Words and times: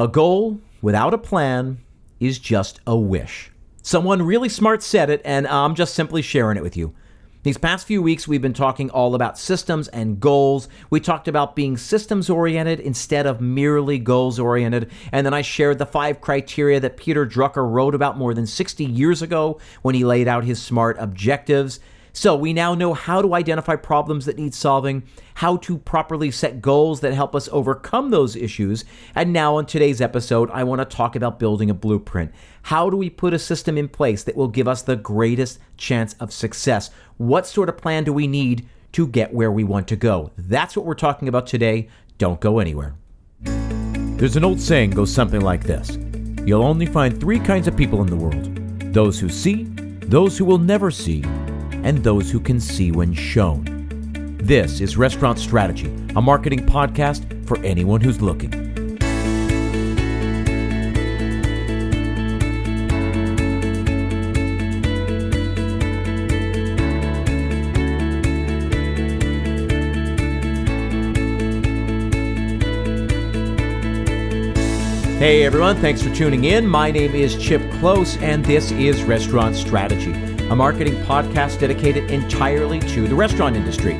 A 0.00 0.08
goal 0.08 0.58
without 0.80 1.12
a 1.12 1.18
plan 1.18 1.76
is 2.20 2.38
just 2.38 2.80
a 2.86 2.96
wish. 2.96 3.52
Someone 3.82 4.22
really 4.22 4.48
smart 4.48 4.82
said 4.82 5.10
it, 5.10 5.20
and 5.26 5.46
I'm 5.46 5.74
just 5.74 5.92
simply 5.92 6.22
sharing 6.22 6.56
it 6.56 6.62
with 6.62 6.74
you. 6.74 6.94
These 7.42 7.58
past 7.58 7.86
few 7.86 8.00
weeks, 8.00 8.26
we've 8.26 8.40
been 8.40 8.54
talking 8.54 8.88
all 8.88 9.14
about 9.14 9.38
systems 9.38 9.88
and 9.88 10.18
goals. 10.18 10.70
We 10.88 11.00
talked 11.00 11.28
about 11.28 11.54
being 11.54 11.76
systems 11.76 12.30
oriented 12.30 12.80
instead 12.80 13.26
of 13.26 13.42
merely 13.42 13.98
goals 13.98 14.38
oriented. 14.38 14.90
And 15.12 15.26
then 15.26 15.34
I 15.34 15.42
shared 15.42 15.76
the 15.76 15.84
five 15.84 16.22
criteria 16.22 16.80
that 16.80 16.96
Peter 16.96 17.26
Drucker 17.26 17.70
wrote 17.70 17.94
about 17.94 18.16
more 18.16 18.32
than 18.32 18.46
60 18.46 18.82
years 18.82 19.20
ago 19.20 19.60
when 19.82 19.94
he 19.94 20.06
laid 20.06 20.28
out 20.28 20.44
his 20.44 20.62
SMART 20.62 20.96
objectives. 20.98 21.78
So 22.20 22.36
we 22.36 22.52
now 22.52 22.74
know 22.74 22.92
how 22.92 23.22
to 23.22 23.34
identify 23.34 23.76
problems 23.76 24.26
that 24.26 24.36
need 24.36 24.52
solving, 24.52 25.04
how 25.36 25.56
to 25.56 25.78
properly 25.78 26.30
set 26.30 26.60
goals 26.60 27.00
that 27.00 27.14
help 27.14 27.34
us 27.34 27.48
overcome 27.50 28.10
those 28.10 28.36
issues. 28.36 28.84
And 29.14 29.32
now, 29.32 29.56
on 29.56 29.64
today's 29.64 30.02
episode, 30.02 30.50
I 30.50 30.64
want 30.64 30.82
to 30.82 30.84
talk 30.84 31.16
about 31.16 31.38
building 31.38 31.70
a 31.70 31.74
blueprint. 31.74 32.30
How 32.64 32.90
do 32.90 32.98
we 32.98 33.08
put 33.08 33.32
a 33.32 33.38
system 33.38 33.78
in 33.78 33.88
place 33.88 34.22
that 34.24 34.36
will 34.36 34.48
give 34.48 34.68
us 34.68 34.82
the 34.82 34.96
greatest 34.96 35.60
chance 35.78 36.12
of 36.20 36.30
success? 36.30 36.90
What 37.16 37.46
sort 37.46 37.70
of 37.70 37.78
plan 37.78 38.04
do 38.04 38.12
we 38.12 38.26
need 38.26 38.68
to 38.92 39.06
get 39.06 39.32
where 39.32 39.50
we 39.50 39.64
want 39.64 39.88
to 39.88 39.96
go? 39.96 40.30
That's 40.36 40.76
what 40.76 40.84
we're 40.84 40.92
talking 40.92 41.26
about 41.26 41.46
today. 41.46 41.88
Don't 42.18 42.38
go 42.38 42.58
anywhere. 42.58 42.96
There's 43.40 44.36
an 44.36 44.44
old 44.44 44.60
saying 44.60 44.90
goes 44.90 45.10
something 45.10 45.40
like 45.40 45.64
this 45.64 45.96
You'll 46.44 46.64
only 46.64 46.84
find 46.84 47.18
three 47.18 47.40
kinds 47.40 47.66
of 47.66 47.78
people 47.78 48.02
in 48.02 48.08
the 48.08 48.16
world 48.16 48.92
those 48.92 49.18
who 49.18 49.30
see, 49.30 49.64
those 50.02 50.36
who 50.36 50.44
will 50.44 50.58
never 50.58 50.90
see, 50.90 51.24
and 51.84 52.02
those 52.04 52.30
who 52.30 52.40
can 52.40 52.60
see 52.60 52.92
when 52.92 53.12
shown. 53.12 53.64
This 54.42 54.80
is 54.80 54.96
Restaurant 54.96 55.38
Strategy, 55.38 55.92
a 56.16 56.22
marketing 56.22 56.66
podcast 56.66 57.46
for 57.46 57.58
anyone 57.64 58.00
who's 58.00 58.20
looking. 58.20 58.52
Hey 75.18 75.44
everyone, 75.44 75.76
thanks 75.76 76.02
for 76.02 76.14
tuning 76.14 76.44
in. 76.44 76.66
My 76.66 76.90
name 76.90 77.14
is 77.14 77.36
Chip 77.36 77.60
Klose, 77.72 78.20
and 78.22 78.42
this 78.42 78.72
is 78.72 79.02
Restaurant 79.04 79.54
Strategy 79.54 80.29
a 80.50 80.56
marketing 80.56 80.94
podcast 81.04 81.60
dedicated 81.60 82.10
entirely 82.10 82.80
to 82.80 83.06
the 83.06 83.14
restaurant 83.14 83.54
industry. 83.54 83.94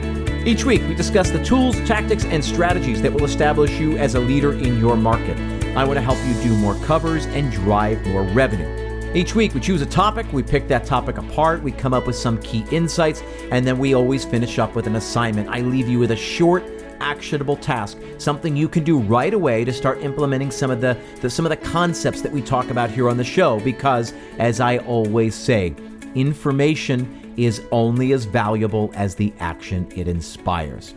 Each 0.44 0.64
week, 0.64 0.82
we 0.88 0.96
discuss 0.96 1.30
the 1.30 1.42
tools, 1.44 1.76
tactics, 1.86 2.24
and 2.24 2.44
strategies 2.44 3.00
that 3.02 3.12
will 3.12 3.24
establish 3.24 3.70
you 3.78 3.96
as 3.98 4.16
a 4.16 4.20
leader 4.20 4.52
in 4.54 4.76
your 4.80 4.96
market. 4.96 5.38
I 5.76 5.84
want 5.84 5.96
to 5.98 6.02
help 6.02 6.18
you 6.26 6.34
do 6.42 6.56
more 6.56 6.74
covers 6.86 7.26
and 7.26 7.52
drive 7.52 8.04
more 8.08 8.24
revenue. 8.24 9.12
Each 9.14 9.36
week, 9.36 9.54
we 9.54 9.60
choose 9.60 9.80
a 9.80 9.86
topic, 9.86 10.26
we 10.32 10.42
pick 10.42 10.66
that 10.66 10.84
topic 10.84 11.18
apart, 11.18 11.62
we 11.62 11.70
come 11.70 11.94
up 11.94 12.08
with 12.08 12.16
some 12.16 12.40
key 12.42 12.64
insights, 12.72 13.22
and 13.52 13.64
then 13.64 13.78
we 13.78 13.94
always 13.94 14.24
finish 14.24 14.58
up 14.58 14.74
with 14.74 14.88
an 14.88 14.96
assignment. 14.96 15.48
I 15.48 15.60
leave 15.60 15.88
you 15.88 16.00
with 16.00 16.10
a 16.10 16.16
short, 16.16 16.64
actionable 17.00 17.56
task, 17.58 17.96
something 18.18 18.56
you 18.56 18.68
can 18.68 18.82
do 18.82 18.98
right 18.98 19.34
away 19.34 19.64
to 19.64 19.72
start 19.72 20.02
implementing 20.02 20.50
some 20.50 20.72
of 20.72 20.80
the, 20.80 20.98
the 21.20 21.30
some 21.30 21.46
of 21.46 21.50
the 21.50 21.56
concepts 21.56 22.22
that 22.22 22.32
we 22.32 22.42
talk 22.42 22.70
about 22.70 22.90
here 22.90 23.08
on 23.08 23.16
the 23.16 23.24
show 23.24 23.60
because 23.60 24.14
as 24.38 24.58
I 24.60 24.78
always 24.78 25.34
say, 25.34 25.74
information 26.14 27.34
is 27.36 27.62
only 27.72 28.12
as 28.12 28.24
valuable 28.24 28.90
as 28.94 29.14
the 29.14 29.32
action 29.38 29.88
it 29.94 30.08
inspires. 30.08 30.94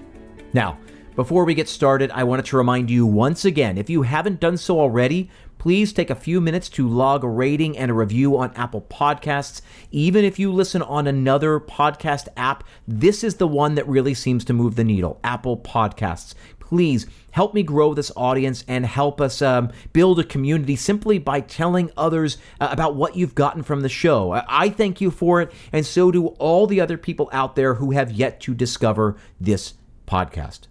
Now, 0.54 0.78
before 1.16 1.46
we 1.46 1.54
get 1.54 1.70
started, 1.70 2.10
I 2.12 2.24
wanted 2.24 2.46
to 2.46 2.58
remind 2.58 2.90
you 2.90 3.06
once 3.06 3.46
again 3.46 3.78
if 3.78 3.90
you 3.90 4.02
haven't 4.02 4.40
done 4.40 4.58
so 4.58 4.80
already, 4.80 5.30
please 5.60 5.94
take 5.94 6.10
a 6.10 6.16
few 6.16 6.42
minutes 6.42 6.68
to 6.70 6.90
log 6.90 7.24
a 7.24 7.28
rating 7.30 7.78
and 7.78 7.92
a 7.92 7.94
review 7.94 8.36
on 8.38 8.52
Apple 8.56 8.82
Podcasts. 8.82 9.62
Even 9.92 10.26
if 10.26 10.40
you 10.40 10.52
listen 10.52 10.82
on 10.82 11.06
another 11.06 11.60
podcast 11.60 12.28
app, 12.36 12.64
this 12.88 13.24
is 13.24 13.36
the 13.36 13.48
one 13.48 13.76
that 13.76 13.88
really 13.88 14.14
seems 14.14 14.44
to 14.46 14.54
move 14.54 14.76
the 14.76 14.84
needle 14.84 15.20
Apple 15.24 15.56
Podcasts. 15.56 16.34
Please 16.74 17.06
help 17.30 17.54
me 17.54 17.62
grow 17.62 17.94
this 17.94 18.12
audience 18.18 18.66
and 18.68 18.84
help 18.84 19.22
us 19.22 19.44
um, 19.44 19.70
build 19.92 20.20
a 20.20 20.24
community 20.24 20.76
simply 20.76 21.20
by 21.20 21.40
telling 21.40 21.92
others 21.96 22.40
uh, 22.60 22.70
about 22.72 22.96
what 22.96 23.16
you've 23.16 23.36
gotten 23.36 23.62
from 23.62 23.82
the 23.82 23.90
show. 23.90 24.32
I 24.32 24.70
thank 24.70 25.00
you 25.00 25.12
for 25.12 25.40
it, 25.40 25.52
and 25.72 25.86
so 25.86 26.10
do 26.10 26.30
all 26.40 26.66
the 26.66 26.82
other 26.82 26.98
people 26.98 27.30
out 27.32 27.56
there 27.56 27.76
who 27.76 27.92
have 27.92 28.12
yet 28.12 28.40
to 28.42 28.56
discover 28.56 29.16
this 29.40 29.76
podcast. 30.08 30.62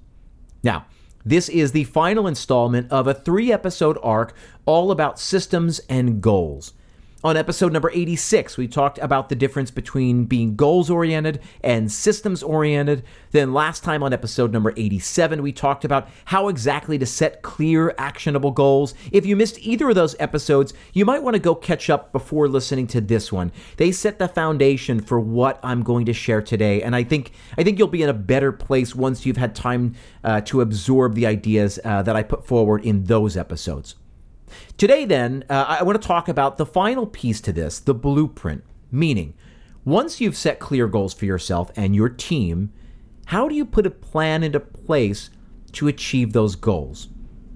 Now, 0.64 0.86
this 1.24 1.48
is 1.48 1.70
the 1.70 1.84
final 1.84 2.26
installment 2.26 2.90
of 2.90 3.06
a 3.06 3.14
three 3.14 3.52
episode 3.52 3.96
arc 4.02 4.34
all 4.66 4.90
about 4.90 5.20
systems 5.20 5.78
and 5.88 6.20
goals. 6.20 6.72
On 7.24 7.36
episode 7.36 7.72
number 7.72 7.88
86, 7.94 8.56
we 8.56 8.66
talked 8.66 8.98
about 8.98 9.28
the 9.28 9.36
difference 9.36 9.70
between 9.70 10.24
being 10.24 10.56
goals 10.56 10.90
oriented 10.90 11.38
and 11.62 11.90
systems 11.90 12.42
oriented. 12.42 13.04
Then, 13.30 13.54
last 13.54 13.84
time 13.84 14.02
on 14.02 14.12
episode 14.12 14.52
number 14.52 14.74
87, 14.76 15.40
we 15.40 15.52
talked 15.52 15.84
about 15.84 16.08
how 16.24 16.48
exactly 16.48 16.98
to 16.98 17.06
set 17.06 17.42
clear, 17.42 17.94
actionable 17.96 18.50
goals. 18.50 18.94
If 19.12 19.24
you 19.24 19.36
missed 19.36 19.60
either 19.60 19.90
of 19.90 19.94
those 19.94 20.16
episodes, 20.18 20.74
you 20.94 21.04
might 21.04 21.22
want 21.22 21.34
to 21.34 21.40
go 21.40 21.54
catch 21.54 21.88
up 21.88 22.10
before 22.10 22.48
listening 22.48 22.88
to 22.88 23.00
this 23.00 23.30
one. 23.30 23.52
They 23.76 23.92
set 23.92 24.18
the 24.18 24.26
foundation 24.26 25.00
for 25.00 25.20
what 25.20 25.60
I'm 25.62 25.84
going 25.84 26.06
to 26.06 26.12
share 26.12 26.42
today, 26.42 26.82
and 26.82 26.96
I 26.96 27.04
think 27.04 27.30
I 27.56 27.62
think 27.62 27.78
you'll 27.78 27.86
be 27.86 28.02
in 28.02 28.08
a 28.08 28.14
better 28.14 28.50
place 28.50 28.96
once 28.96 29.24
you've 29.24 29.36
had 29.36 29.54
time 29.54 29.94
uh, 30.24 30.40
to 30.40 30.60
absorb 30.60 31.14
the 31.14 31.26
ideas 31.26 31.78
uh, 31.84 32.02
that 32.02 32.16
I 32.16 32.24
put 32.24 32.44
forward 32.44 32.84
in 32.84 33.04
those 33.04 33.36
episodes. 33.36 33.94
Today, 34.76 35.04
then, 35.04 35.44
uh, 35.48 35.76
I 35.80 35.82
want 35.82 36.00
to 36.00 36.06
talk 36.06 36.28
about 36.28 36.56
the 36.56 36.66
final 36.66 37.06
piece 37.06 37.40
to 37.42 37.52
this 37.52 37.78
the 37.78 37.94
blueprint. 37.94 38.64
Meaning, 38.90 39.34
once 39.84 40.20
you've 40.20 40.36
set 40.36 40.60
clear 40.60 40.86
goals 40.86 41.14
for 41.14 41.24
yourself 41.24 41.70
and 41.76 41.96
your 41.96 42.08
team, 42.08 42.72
how 43.26 43.48
do 43.48 43.54
you 43.54 43.64
put 43.64 43.86
a 43.86 43.90
plan 43.90 44.42
into 44.42 44.60
place 44.60 45.30
to 45.72 45.88
achieve 45.88 46.32
those 46.32 46.54
goals? 46.54 47.08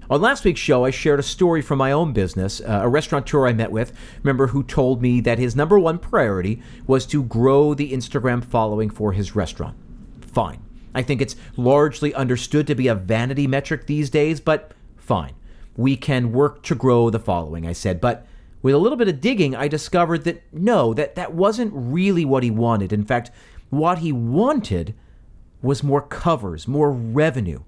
On 0.09 0.21
last 0.21 0.45
week's 0.45 0.59
show, 0.59 0.85
I 0.85 0.91
shared 0.91 1.19
a 1.19 1.23
story 1.23 1.61
from 1.61 1.77
my 1.77 1.91
own 1.91 2.13
business, 2.13 2.61
uh, 2.61 2.79
a 2.83 2.89
restaurateur 2.89 3.45
I 3.45 3.53
met 3.53 3.71
with, 3.71 3.91
remember, 4.23 4.47
who 4.47 4.63
told 4.63 5.01
me 5.01 5.19
that 5.21 5.37
his 5.37 5.55
number 5.55 5.77
one 5.77 5.99
priority 5.99 6.61
was 6.85 7.05
to 7.07 7.23
grow 7.23 7.73
the 7.73 7.91
Instagram 7.91 8.43
following 8.43 8.89
for 8.89 9.11
his 9.11 9.35
restaurant. 9.35 9.75
Fine. 10.21 10.61
I 10.95 11.03
think 11.03 11.21
it's 11.21 11.35
largely 11.57 12.13
understood 12.13 12.67
to 12.67 12.75
be 12.75 12.87
a 12.87 12.95
vanity 12.95 13.47
metric 13.47 13.85
these 13.85 14.09
days, 14.09 14.39
but 14.39 14.71
fine 14.97 15.33
we 15.77 15.95
can 15.95 16.33
work 16.33 16.63
to 16.63 16.75
grow 16.75 17.09
the 17.09 17.19
following, 17.19 17.65
I 17.65 17.71
said. 17.71 18.01
But 18.01 18.25
with 18.61 18.75
a 18.75 18.79
little 18.79 18.97
bit 18.97 19.07
of 19.07 19.21
digging, 19.21 19.55
I 19.55 19.67
discovered 19.67 20.23
that 20.25 20.43
no, 20.51 20.93
that, 20.95 21.15
that 21.15 21.33
wasn't 21.33 21.71
really 21.73 22.25
what 22.25 22.43
he 22.43 22.51
wanted. 22.51 22.91
In 22.91 23.05
fact, 23.05 23.31
what 23.69 23.99
he 23.99 24.11
wanted 24.11 24.95
was 25.61 25.83
more 25.83 26.01
covers, 26.01 26.67
more 26.67 26.91
revenue. 26.91 27.61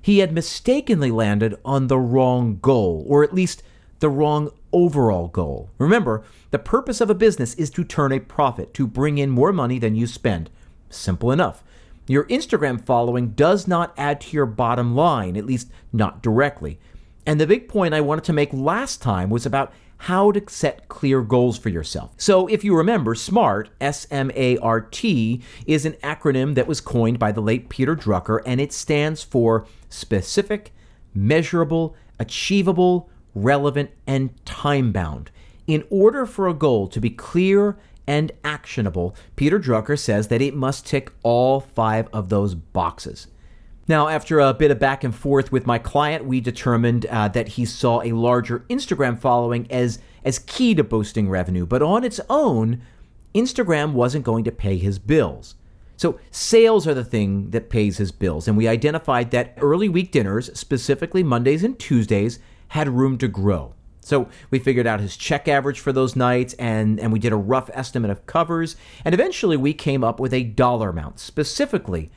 He 0.00 0.18
had 0.18 0.32
mistakenly 0.32 1.12
landed 1.12 1.56
on 1.64 1.86
the 1.86 1.98
wrong 1.98 2.58
goal, 2.60 3.04
or 3.08 3.22
at 3.22 3.32
least 3.32 3.62
the 4.00 4.10
wrong 4.10 4.50
overall 4.72 5.28
goal. 5.28 5.70
Remember, 5.78 6.24
the 6.50 6.58
purpose 6.58 7.00
of 7.00 7.08
a 7.08 7.14
business 7.14 7.54
is 7.54 7.70
to 7.70 7.84
turn 7.84 8.10
a 8.10 8.18
profit, 8.18 8.74
to 8.74 8.86
bring 8.86 9.18
in 9.18 9.30
more 9.30 9.52
money 9.52 9.78
than 9.78 9.94
you 9.94 10.08
spend. 10.08 10.50
Simple 10.90 11.30
enough. 11.30 11.62
Your 12.08 12.24
Instagram 12.24 12.84
following 12.84 13.28
does 13.28 13.68
not 13.68 13.94
add 13.96 14.20
to 14.22 14.36
your 14.36 14.46
bottom 14.46 14.96
line, 14.96 15.36
at 15.36 15.46
least 15.46 15.70
not 15.92 16.20
directly. 16.20 16.80
And 17.26 17.40
the 17.40 17.46
big 17.46 17.68
point 17.68 17.94
I 17.94 18.00
wanted 18.00 18.24
to 18.24 18.32
make 18.32 18.52
last 18.52 19.00
time 19.00 19.30
was 19.30 19.46
about 19.46 19.72
how 19.98 20.32
to 20.32 20.42
set 20.48 20.88
clear 20.88 21.22
goals 21.22 21.56
for 21.56 21.68
yourself. 21.68 22.12
So, 22.16 22.48
if 22.48 22.64
you 22.64 22.76
remember, 22.76 23.14
SMART, 23.14 23.68
S 23.80 24.06
M 24.10 24.32
A 24.34 24.58
R 24.58 24.80
T, 24.80 25.40
is 25.64 25.86
an 25.86 25.92
acronym 26.02 26.56
that 26.56 26.66
was 26.66 26.80
coined 26.80 27.20
by 27.20 27.30
the 27.30 27.40
late 27.40 27.68
Peter 27.68 27.94
Drucker, 27.94 28.40
and 28.44 28.60
it 28.60 28.72
stands 28.72 29.22
for 29.22 29.64
specific, 29.88 30.72
measurable, 31.14 31.94
achievable, 32.18 33.08
relevant, 33.34 33.90
and 34.04 34.44
time 34.44 34.90
bound. 34.90 35.30
In 35.68 35.84
order 35.88 36.26
for 36.26 36.48
a 36.48 36.54
goal 36.54 36.88
to 36.88 37.00
be 37.00 37.10
clear 37.10 37.78
and 38.04 38.32
actionable, 38.42 39.14
Peter 39.36 39.60
Drucker 39.60 39.96
says 39.96 40.26
that 40.28 40.42
it 40.42 40.56
must 40.56 40.84
tick 40.84 41.12
all 41.22 41.60
five 41.60 42.08
of 42.12 42.28
those 42.28 42.56
boxes. 42.56 43.28
Now, 43.92 44.08
after 44.08 44.40
a 44.40 44.54
bit 44.54 44.70
of 44.70 44.78
back 44.78 45.04
and 45.04 45.14
forth 45.14 45.52
with 45.52 45.66
my 45.66 45.76
client, 45.76 46.24
we 46.24 46.40
determined 46.40 47.04
uh, 47.10 47.28
that 47.28 47.46
he 47.46 47.66
saw 47.66 48.00
a 48.00 48.12
larger 48.12 48.60
Instagram 48.70 49.18
following 49.18 49.70
as, 49.70 49.98
as 50.24 50.38
key 50.38 50.74
to 50.76 50.82
boosting 50.82 51.28
revenue, 51.28 51.66
but 51.66 51.82
on 51.82 52.02
its 52.02 52.18
own, 52.30 52.80
Instagram 53.34 53.92
wasn't 53.92 54.24
going 54.24 54.44
to 54.44 54.50
pay 54.50 54.78
his 54.78 54.98
bills. 54.98 55.56
So, 55.98 56.18
sales 56.30 56.86
are 56.86 56.94
the 56.94 57.04
thing 57.04 57.50
that 57.50 57.68
pays 57.68 57.98
his 57.98 58.12
bills, 58.12 58.48
and 58.48 58.56
we 58.56 58.66
identified 58.66 59.30
that 59.32 59.58
early 59.60 59.90
week 59.90 60.10
dinners, 60.10 60.58
specifically 60.58 61.22
Mondays 61.22 61.62
and 61.62 61.78
Tuesdays, 61.78 62.38
had 62.68 62.88
room 62.88 63.18
to 63.18 63.28
grow. 63.28 63.74
So 64.00 64.26
we 64.50 64.58
figured 64.58 64.86
out 64.86 65.00
his 65.00 65.18
check 65.18 65.48
average 65.48 65.78
for 65.78 65.92
those 65.92 66.16
nights 66.16 66.54
and, 66.54 66.98
and 66.98 67.12
we 67.12 67.20
did 67.20 67.32
a 67.32 67.36
rough 67.36 67.70
estimate 67.72 68.10
of 68.10 68.26
covers. 68.26 68.74
And 69.04 69.14
eventually 69.14 69.56
we 69.56 69.74
came 69.74 70.02
up 70.02 70.18
with 70.18 70.34
a 70.34 70.42
dollar 70.42 70.88
amount, 70.88 71.20
specifically 71.20 72.10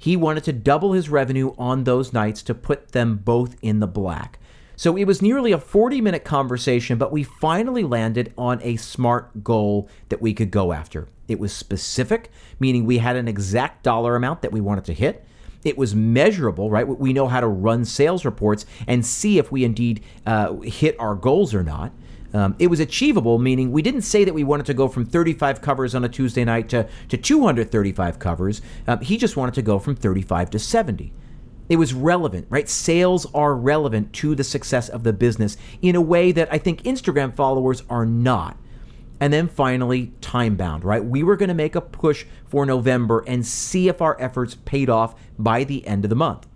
he 0.00 0.16
wanted 0.16 0.42
to 0.44 0.52
double 0.54 0.94
his 0.94 1.10
revenue 1.10 1.54
on 1.58 1.84
those 1.84 2.12
nights 2.14 2.42
to 2.42 2.54
put 2.54 2.92
them 2.92 3.18
both 3.18 3.54
in 3.60 3.80
the 3.80 3.86
black. 3.86 4.38
So 4.74 4.96
it 4.96 5.04
was 5.04 5.20
nearly 5.20 5.52
a 5.52 5.58
40 5.58 6.00
minute 6.00 6.24
conversation, 6.24 6.96
but 6.96 7.12
we 7.12 7.22
finally 7.22 7.84
landed 7.84 8.32
on 8.38 8.60
a 8.62 8.76
smart 8.76 9.44
goal 9.44 9.90
that 10.08 10.22
we 10.22 10.32
could 10.32 10.50
go 10.50 10.72
after. 10.72 11.06
It 11.28 11.38
was 11.38 11.52
specific, 11.52 12.30
meaning 12.58 12.86
we 12.86 12.96
had 12.96 13.14
an 13.14 13.28
exact 13.28 13.82
dollar 13.82 14.16
amount 14.16 14.40
that 14.40 14.52
we 14.52 14.62
wanted 14.62 14.86
to 14.86 14.94
hit. 14.94 15.22
It 15.64 15.76
was 15.76 15.94
measurable, 15.94 16.70
right? 16.70 16.88
We 16.88 17.12
know 17.12 17.28
how 17.28 17.40
to 17.40 17.46
run 17.46 17.84
sales 17.84 18.24
reports 18.24 18.64
and 18.86 19.04
see 19.04 19.36
if 19.36 19.52
we 19.52 19.64
indeed 19.64 20.02
uh, 20.24 20.54
hit 20.60 20.98
our 20.98 21.14
goals 21.14 21.52
or 21.52 21.62
not. 21.62 21.92
Um, 22.32 22.54
it 22.58 22.68
was 22.68 22.80
achievable, 22.80 23.38
meaning 23.38 23.72
we 23.72 23.82
didn't 23.82 24.02
say 24.02 24.24
that 24.24 24.34
we 24.34 24.44
wanted 24.44 24.66
to 24.66 24.74
go 24.74 24.88
from 24.88 25.04
35 25.04 25.60
covers 25.60 25.94
on 25.94 26.04
a 26.04 26.08
Tuesday 26.08 26.44
night 26.44 26.68
to, 26.68 26.88
to 27.08 27.16
235 27.16 28.18
covers. 28.18 28.62
Um, 28.86 29.00
he 29.00 29.16
just 29.16 29.36
wanted 29.36 29.54
to 29.54 29.62
go 29.62 29.78
from 29.78 29.96
35 29.96 30.50
to 30.50 30.58
70. 30.58 31.12
It 31.68 31.76
was 31.76 31.94
relevant, 31.94 32.46
right? 32.50 32.68
Sales 32.68 33.26
are 33.32 33.54
relevant 33.54 34.12
to 34.14 34.34
the 34.34 34.44
success 34.44 34.88
of 34.88 35.04
the 35.04 35.12
business 35.12 35.56
in 35.82 35.94
a 35.94 36.00
way 36.00 36.32
that 36.32 36.52
I 36.52 36.58
think 36.58 36.82
Instagram 36.82 37.34
followers 37.34 37.82
are 37.88 38.06
not. 38.06 38.56
And 39.20 39.32
then 39.32 39.48
finally, 39.48 40.12
time 40.20 40.56
bound, 40.56 40.82
right? 40.82 41.04
We 41.04 41.22
were 41.22 41.36
going 41.36 41.48
to 41.48 41.54
make 41.54 41.74
a 41.74 41.80
push 41.80 42.24
for 42.46 42.64
November 42.64 43.22
and 43.26 43.46
see 43.46 43.86
if 43.86 44.00
our 44.00 44.20
efforts 44.20 44.56
paid 44.64 44.88
off 44.88 45.14
by 45.38 45.62
the 45.62 45.86
end 45.86 46.04
of 46.04 46.08
the 46.08 46.16
month. 46.16 46.46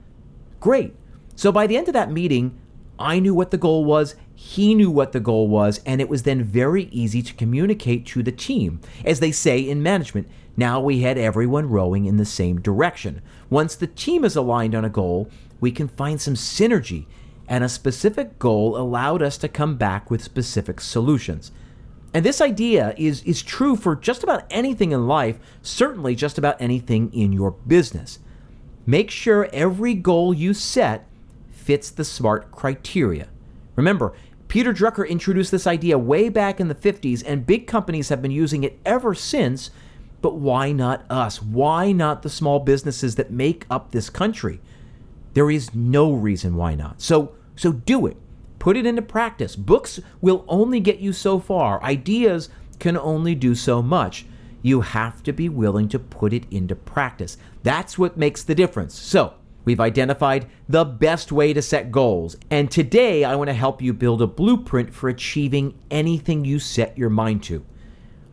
Great. 0.61 0.94
So 1.37 1.53
by 1.53 1.67
the 1.67 1.76
end 1.76 1.88
of 1.88 1.94
that 1.94 2.11
meeting, 2.11 2.59
I 2.99 3.19
knew 3.19 3.35
what 3.35 3.50
the 3.50 3.58
goal 3.58 3.85
was, 3.85 4.14
he 4.35 4.75
knew 4.75 4.91
what 4.91 5.12
the 5.12 5.20
goal 5.20 5.49
was, 5.49 5.81
and 5.85 6.00
it 6.00 6.08
was 6.08 6.23
then 6.23 6.44
very 6.44 6.85
easy 6.85 7.23
to 7.23 7.35
communicate 7.35 8.06
to 8.06 8.23
the 8.23 8.32
team. 8.32 8.81
As 9.05 9.20
they 9.20 9.32
say 9.32 9.58
in 9.58 9.82
management, 9.82 10.29
now 10.56 10.81
we 10.81 11.00
had 11.00 11.19
everyone 11.19 11.69
rowing 11.69 12.06
in 12.06 12.17
the 12.17 12.25
same 12.25 12.61
direction. 12.61 13.20
Once 13.50 13.75
the 13.75 13.88
team 13.88 14.25
is 14.25 14.37
aligned 14.37 14.75
on 14.75 14.85
a 14.85 14.91
goal, 14.91 15.29
we 15.61 15.73
can 15.73 15.88
find 15.88 16.20
some 16.20 16.35
synergy, 16.35 17.06
and 17.49 17.64
a 17.64 17.69
specific 17.69 18.38
goal 18.38 18.76
allowed 18.76 19.23
us 19.23 19.37
to 19.38 19.49
come 19.49 19.76
back 19.76 20.11
with 20.11 20.23
specific 20.23 20.81
solutions. 20.81 21.50
And 22.12 22.25
this 22.25 22.40
idea 22.40 22.94
is, 22.97 23.23
is 23.25 23.43
true 23.43 23.75
for 23.75 23.97
just 23.97 24.23
about 24.23 24.44
anything 24.50 24.93
in 24.93 25.08
life, 25.08 25.38
certainly 25.62 26.14
just 26.14 26.38
about 26.38 26.61
anything 26.61 27.12
in 27.12 27.32
your 27.32 27.50
business. 27.50 28.20
Make 28.87 29.11
sure 29.11 29.49
every 29.52 29.94
goal 29.94 30.32
you 30.32 30.55
set 30.55 31.08
fits 31.64 31.90
the 31.90 32.05
SMART 32.05 32.52
criteria. 32.52 33.28
Remember, 33.75 34.12
Peter 34.49 34.72
Drucker 34.72 35.08
introduced 35.08 35.50
this 35.50 35.66
idea 35.66 35.99
way 35.99 36.28
back 36.28 36.61
in 36.61 36.69
the 36.69 36.75
50s, 36.75 37.22
and 37.26 37.46
big 37.46 37.66
companies 37.66 38.11
have 38.11 38.22
been 38.22 38.31
using 38.31 38.62
it 38.62 38.78
ever 38.84 39.14
since. 39.14 39.70
But 40.20 40.37
why 40.37 40.72
not 40.72 41.05
us? 41.11 41.43
Why 41.43 41.93
not 41.93 42.22
the 42.22 42.31
small 42.31 42.61
businesses 42.61 43.16
that 43.16 43.31
make 43.31 43.66
up 43.70 43.90
this 43.90 44.11
country? 44.11 44.61
There 45.32 45.50
is 45.50 45.75
no 45.75 46.12
reason 46.12 46.56
why 46.56 46.75
not. 46.75 47.00
So, 47.02 47.34
so 47.56 47.72
do 47.72 48.06
it. 48.06 48.16
Put 48.58 48.76
it 48.76 48.87
into 48.87 49.02
practice. 49.02 49.56
Books 49.56 50.00
will 50.20 50.44
only 50.46 50.81
get 50.81 50.99
you 50.99 51.12
so 51.12 51.38
far, 51.38 51.82
ideas 51.82 52.49
can 52.78 52.96
only 52.96 53.34
do 53.34 53.55
so 53.55 53.82
much. 53.82 54.26
You 54.62 54.81
have 54.81 55.22
to 55.25 55.32
be 55.32 55.49
willing 55.49 55.88
to 55.88 55.99
put 55.99 56.32
it 56.32 56.44
into 56.50 56.75
practice. 56.75 57.37
That's 57.62 57.99
what 57.99 58.16
makes 58.16 58.43
the 58.43 58.55
difference. 58.55 58.94
So, 58.94 59.34
We've 59.64 59.81
identified 59.81 60.46
the 60.69 60.84
best 60.84 61.32
way 61.32 61.52
to 61.52 61.62
set 61.62 61.90
goals. 61.90 62.37
And 62.50 62.70
today, 62.70 63.25
I 63.25 63.34
want 63.34 63.49
to 63.49 63.55
help 63.55 63.81
you 63.81 63.93
build 63.93 64.20
a 64.20 64.26
blueprint 64.26 64.93
for 64.93 65.08
achieving 65.08 65.78
anything 65.90 66.44
you 66.44 66.58
set 66.58 66.99
your 66.99 67.11
mind 67.11 67.43
to. 67.44 67.64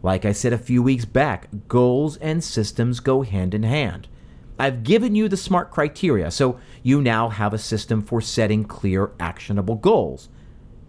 Like 0.03 0.25
I 0.25 0.31
said 0.31 0.51
a 0.51 0.57
few 0.57 0.81
weeks 0.81 1.05
back, 1.05 1.47
goals 1.67 2.17
and 2.17 2.43
systems 2.43 2.99
go 2.99 3.21
hand 3.21 3.53
in 3.53 3.63
hand. 3.63 4.07
I've 4.59 4.83
given 4.83 5.15
you 5.15 5.27
the 5.29 5.37
SMART 5.37 5.71
criteria, 5.71 6.29
so 6.31 6.59
you 6.83 7.01
now 7.01 7.29
have 7.29 7.53
a 7.53 7.57
system 7.57 8.01
for 8.01 8.21
setting 8.21 8.63
clear, 8.63 9.11
actionable 9.19 9.75
goals. 9.75 10.29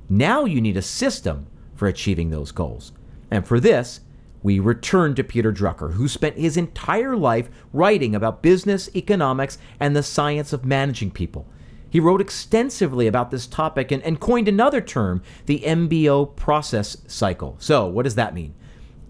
Now 0.08 0.44
you 0.44 0.60
need 0.60 0.76
a 0.76 0.82
system 0.82 1.46
for 1.74 1.88
achieving 1.88 2.30
those 2.30 2.52
goals. 2.52 2.92
And 3.30 3.46
for 3.46 3.60
this, 3.60 4.00
we 4.42 4.58
return 4.58 5.14
to 5.14 5.24
Peter 5.24 5.52
Drucker, 5.52 5.94
who 5.94 6.08
spent 6.08 6.36
his 6.36 6.56
entire 6.56 7.16
life 7.16 7.48
writing 7.72 8.14
about 8.14 8.42
business, 8.42 8.88
economics, 8.94 9.58
and 9.78 9.94
the 9.94 10.02
science 10.02 10.52
of 10.52 10.64
managing 10.64 11.10
people. 11.10 11.46
He 11.88 12.00
wrote 12.00 12.20
extensively 12.20 13.06
about 13.06 13.30
this 13.30 13.46
topic 13.46 13.92
and, 13.92 14.02
and 14.02 14.18
coined 14.18 14.48
another 14.48 14.80
term, 14.80 15.22
the 15.46 15.60
MBO 15.60 16.34
process 16.34 16.96
cycle. 17.06 17.56
So, 17.58 17.86
what 17.86 18.04
does 18.04 18.14
that 18.14 18.34
mean? 18.34 18.54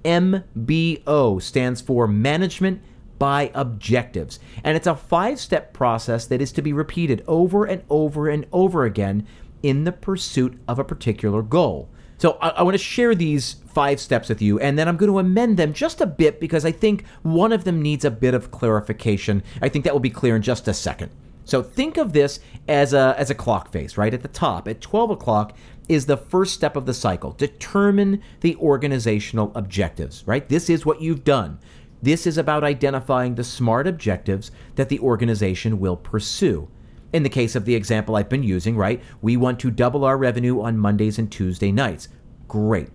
MBO 0.04 1.40
stands 1.40 1.80
for 1.80 2.08
Management 2.08 2.82
by 3.20 3.52
objectives. 3.54 4.40
And 4.64 4.76
it's 4.76 4.88
a 4.88 4.96
five 4.96 5.38
step 5.38 5.72
process 5.72 6.26
that 6.26 6.42
is 6.42 6.50
to 6.50 6.62
be 6.62 6.72
repeated 6.72 7.22
over 7.28 7.64
and 7.64 7.84
over 7.88 8.28
and 8.28 8.46
over 8.52 8.84
again 8.84 9.28
in 9.62 9.84
the 9.84 9.92
pursuit 9.92 10.60
of 10.66 10.80
a 10.80 10.84
particular 10.84 11.40
goal. 11.40 11.88
So 12.22 12.38
I, 12.40 12.50
I 12.50 12.62
want 12.62 12.74
to 12.74 12.78
share 12.78 13.16
these 13.16 13.54
five 13.74 13.98
steps 13.98 14.28
with 14.28 14.40
you, 14.40 14.60
and 14.60 14.78
then 14.78 14.86
I'm 14.86 14.96
going 14.96 15.10
to 15.10 15.18
amend 15.18 15.56
them 15.56 15.72
just 15.72 16.00
a 16.00 16.06
bit 16.06 16.38
because 16.38 16.64
I 16.64 16.70
think 16.70 17.04
one 17.22 17.50
of 17.50 17.64
them 17.64 17.82
needs 17.82 18.04
a 18.04 18.12
bit 18.12 18.32
of 18.32 18.52
clarification. 18.52 19.42
I 19.60 19.68
think 19.68 19.84
that 19.84 19.92
will 19.92 19.98
be 19.98 20.08
clear 20.08 20.36
in 20.36 20.42
just 20.42 20.68
a 20.68 20.72
second. 20.72 21.10
So 21.44 21.64
think 21.64 21.96
of 21.96 22.12
this 22.12 22.38
as 22.68 22.92
a 22.92 23.16
as 23.18 23.30
a 23.30 23.34
clock 23.34 23.72
face, 23.72 23.96
right? 23.96 24.14
At 24.14 24.22
the 24.22 24.28
top, 24.28 24.68
at 24.68 24.80
12 24.80 25.10
o'clock 25.10 25.56
is 25.88 26.06
the 26.06 26.16
first 26.16 26.54
step 26.54 26.76
of 26.76 26.86
the 26.86 26.94
cycle. 26.94 27.32
Determine 27.32 28.22
the 28.40 28.54
organizational 28.54 29.50
objectives, 29.56 30.22
right? 30.24 30.48
This 30.48 30.70
is 30.70 30.86
what 30.86 31.00
you've 31.00 31.24
done. 31.24 31.58
This 32.02 32.24
is 32.24 32.38
about 32.38 32.62
identifying 32.62 33.34
the 33.34 33.42
smart 33.42 33.88
objectives 33.88 34.52
that 34.76 34.88
the 34.90 35.00
organization 35.00 35.80
will 35.80 35.96
pursue. 35.96 36.68
In 37.12 37.22
the 37.22 37.28
case 37.28 37.54
of 37.54 37.64
the 37.64 37.74
example 37.74 38.16
I've 38.16 38.28
been 38.28 38.42
using, 38.42 38.76
right, 38.76 39.02
we 39.20 39.36
want 39.36 39.60
to 39.60 39.70
double 39.70 40.04
our 40.04 40.16
revenue 40.16 40.60
on 40.62 40.78
Mondays 40.78 41.18
and 41.18 41.30
Tuesday 41.30 41.70
nights. 41.70 42.08
Great. 42.48 42.88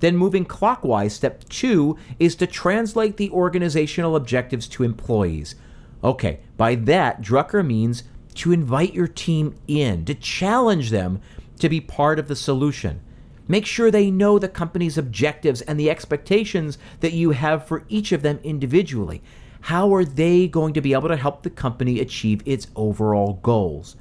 Then 0.00 0.16
moving 0.16 0.46
clockwise, 0.46 1.14
step 1.14 1.46
two 1.48 1.98
is 2.18 2.34
to 2.36 2.46
translate 2.46 3.16
the 3.16 3.30
organizational 3.30 4.16
objectives 4.16 4.66
to 4.68 4.82
employees. 4.82 5.56
Okay, 6.02 6.40
by 6.56 6.74
that, 6.74 7.20
Drucker 7.20 7.66
means 7.66 8.04
to 8.36 8.52
invite 8.52 8.94
your 8.94 9.08
team 9.08 9.54
in, 9.68 10.06
to 10.06 10.14
challenge 10.14 10.90
them 10.90 11.20
to 11.58 11.68
be 11.68 11.80
part 11.80 12.18
of 12.18 12.28
the 12.28 12.36
solution. 12.36 13.02
Make 13.46 13.66
sure 13.66 13.90
they 13.90 14.10
know 14.10 14.38
the 14.38 14.48
company's 14.48 14.96
objectives 14.96 15.60
and 15.62 15.78
the 15.78 15.90
expectations 15.90 16.78
that 17.00 17.12
you 17.12 17.32
have 17.32 17.66
for 17.66 17.84
each 17.88 18.12
of 18.12 18.22
them 18.22 18.38
individually. 18.42 19.22
How 19.62 19.94
are 19.94 20.04
they 20.04 20.48
going 20.48 20.74
to 20.74 20.80
be 20.80 20.92
able 20.92 21.08
to 21.08 21.16
help 21.16 21.42
the 21.42 21.50
company 21.50 22.00
achieve 22.00 22.42
its 22.44 22.66
overall 22.74 23.34
goals? 23.42 23.96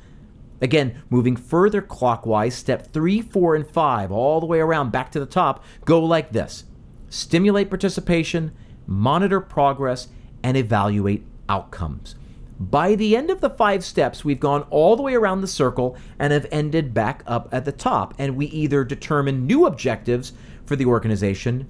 Again, 0.62 1.02
moving 1.10 1.36
further 1.36 1.82
clockwise, 1.82 2.56
step 2.56 2.92
three, 2.92 3.22
four, 3.22 3.56
and 3.56 3.68
five, 3.68 4.12
all 4.12 4.40
the 4.40 4.46
way 4.46 4.60
around 4.60 4.92
back 4.92 5.12
to 5.12 5.20
the 5.20 5.26
top, 5.26 5.64
go 5.86 6.04
like 6.04 6.32
this 6.32 6.66
stimulate 7.10 7.70
participation, 7.70 8.52
monitor 8.86 9.42
progress, 9.42 10.10
and 10.44 10.56
evaluate 10.56 11.26
outcomes. 11.48 12.16
By 12.60 12.96
the 12.96 13.16
end 13.16 13.30
of 13.30 13.40
the 13.40 13.50
five 13.50 13.86
steps, 13.86 14.26
we've 14.26 14.40
gone 14.40 14.64
all 14.70 14.96
the 14.96 15.02
way 15.02 15.16
around 15.16 15.42
the 15.42 15.48
circle 15.48 15.96
and 16.20 16.34
have 16.34 16.46
ended 16.52 16.94
back 16.94 17.24
up 17.26 17.48
at 17.54 17.64
the 17.64 17.72
top. 17.72 18.14
And 18.20 18.36
we 18.36 18.48
either 18.48 18.84
determine 18.84 19.48
new 19.48 19.66
objectives 19.66 20.34
for 20.66 20.76
the 20.76 20.86
organization 20.86 21.68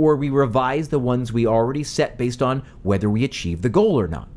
or 0.00 0.16
we 0.16 0.30
revise 0.30 0.88
the 0.88 0.98
ones 0.98 1.30
we 1.30 1.46
already 1.46 1.84
set 1.84 2.16
based 2.16 2.40
on 2.40 2.62
whether 2.82 3.10
we 3.10 3.22
achieve 3.22 3.60
the 3.60 3.68
goal 3.68 4.00
or 4.00 4.08
not. 4.08 4.30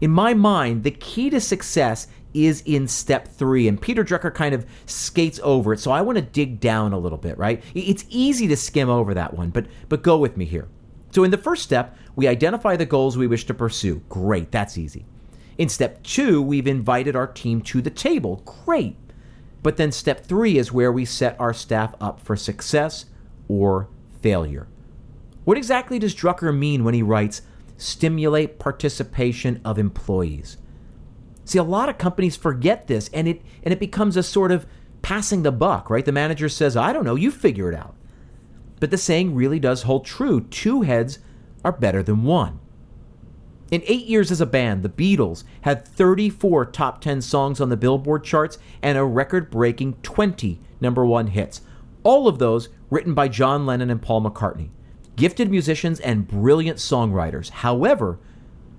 In 0.00 0.10
my 0.10 0.32
mind, 0.32 0.82
the 0.82 0.90
key 0.92 1.28
to 1.28 1.42
success 1.42 2.06
is 2.32 2.62
in 2.64 2.88
step 2.88 3.28
three, 3.28 3.68
and 3.68 3.78
Peter 3.78 4.02
Drucker 4.02 4.34
kind 4.34 4.54
of 4.54 4.64
skates 4.86 5.38
over 5.42 5.74
it. 5.74 5.80
So 5.80 5.90
I 5.90 6.00
want 6.00 6.16
to 6.16 6.22
dig 6.22 6.58
down 6.58 6.94
a 6.94 6.98
little 6.98 7.18
bit, 7.18 7.36
right? 7.36 7.62
It's 7.74 8.06
easy 8.08 8.48
to 8.48 8.56
skim 8.56 8.88
over 8.88 9.12
that 9.12 9.34
one, 9.34 9.50
but 9.50 9.66
but 9.90 10.02
go 10.02 10.16
with 10.16 10.38
me 10.38 10.46
here. 10.46 10.68
So 11.10 11.22
in 11.22 11.30
the 11.30 11.36
first 11.36 11.64
step, 11.64 11.94
we 12.16 12.26
identify 12.26 12.76
the 12.76 12.86
goals 12.86 13.18
we 13.18 13.26
wish 13.26 13.44
to 13.44 13.54
pursue. 13.54 14.00
Great, 14.08 14.50
that's 14.50 14.78
easy. 14.78 15.04
In 15.58 15.68
step 15.68 16.02
two, 16.02 16.40
we've 16.40 16.66
invited 16.66 17.14
our 17.14 17.26
team 17.26 17.60
to 17.62 17.82
the 17.82 17.90
table. 17.90 18.42
Great. 18.64 18.96
But 19.62 19.76
then 19.76 19.92
step 19.92 20.24
three 20.24 20.56
is 20.56 20.72
where 20.72 20.92
we 20.92 21.04
set 21.04 21.38
our 21.38 21.52
staff 21.52 21.94
up 22.00 22.20
for 22.20 22.36
success 22.36 23.04
or 23.48 23.88
failure. 24.22 24.66
What 25.48 25.56
exactly 25.56 25.98
does 25.98 26.14
Drucker 26.14 26.54
mean 26.54 26.84
when 26.84 26.92
he 26.92 27.00
writes, 27.00 27.40
stimulate 27.78 28.58
participation 28.58 29.62
of 29.64 29.78
employees? 29.78 30.58
See, 31.46 31.56
a 31.56 31.62
lot 31.62 31.88
of 31.88 31.96
companies 31.96 32.36
forget 32.36 32.86
this 32.86 33.08
and 33.14 33.26
it, 33.26 33.40
and 33.62 33.72
it 33.72 33.80
becomes 33.80 34.18
a 34.18 34.22
sort 34.22 34.52
of 34.52 34.66
passing 35.00 35.44
the 35.44 35.50
buck, 35.50 35.88
right? 35.88 36.04
The 36.04 36.12
manager 36.12 36.50
says, 36.50 36.76
I 36.76 36.92
don't 36.92 37.06
know, 37.06 37.14
you 37.14 37.30
figure 37.30 37.72
it 37.72 37.74
out. 37.74 37.94
But 38.78 38.90
the 38.90 38.98
saying 38.98 39.34
really 39.34 39.58
does 39.58 39.84
hold 39.84 40.04
true 40.04 40.42
two 40.42 40.82
heads 40.82 41.18
are 41.64 41.72
better 41.72 42.02
than 42.02 42.24
one. 42.24 42.60
In 43.70 43.82
eight 43.86 44.04
years 44.04 44.30
as 44.30 44.42
a 44.42 44.46
band, 44.46 44.82
the 44.82 44.90
Beatles 44.90 45.44
had 45.62 45.88
34 45.88 46.66
top 46.66 47.00
10 47.00 47.22
songs 47.22 47.58
on 47.58 47.70
the 47.70 47.76
Billboard 47.78 48.22
charts 48.22 48.58
and 48.82 48.98
a 48.98 49.04
record 49.06 49.50
breaking 49.50 49.94
20 50.02 50.60
number 50.78 51.06
one 51.06 51.28
hits. 51.28 51.62
All 52.02 52.28
of 52.28 52.38
those 52.38 52.68
written 52.90 53.14
by 53.14 53.28
John 53.28 53.64
Lennon 53.64 53.88
and 53.88 54.02
Paul 54.02 54.20
McCartney. 54.20 54.68
Gifted 55.18 55.50
musicians 55.50 55.98
and 55.98 56.28
brilliant 56.28 56.78
songwriters. 56.78 57.50
However, 57.50 58.20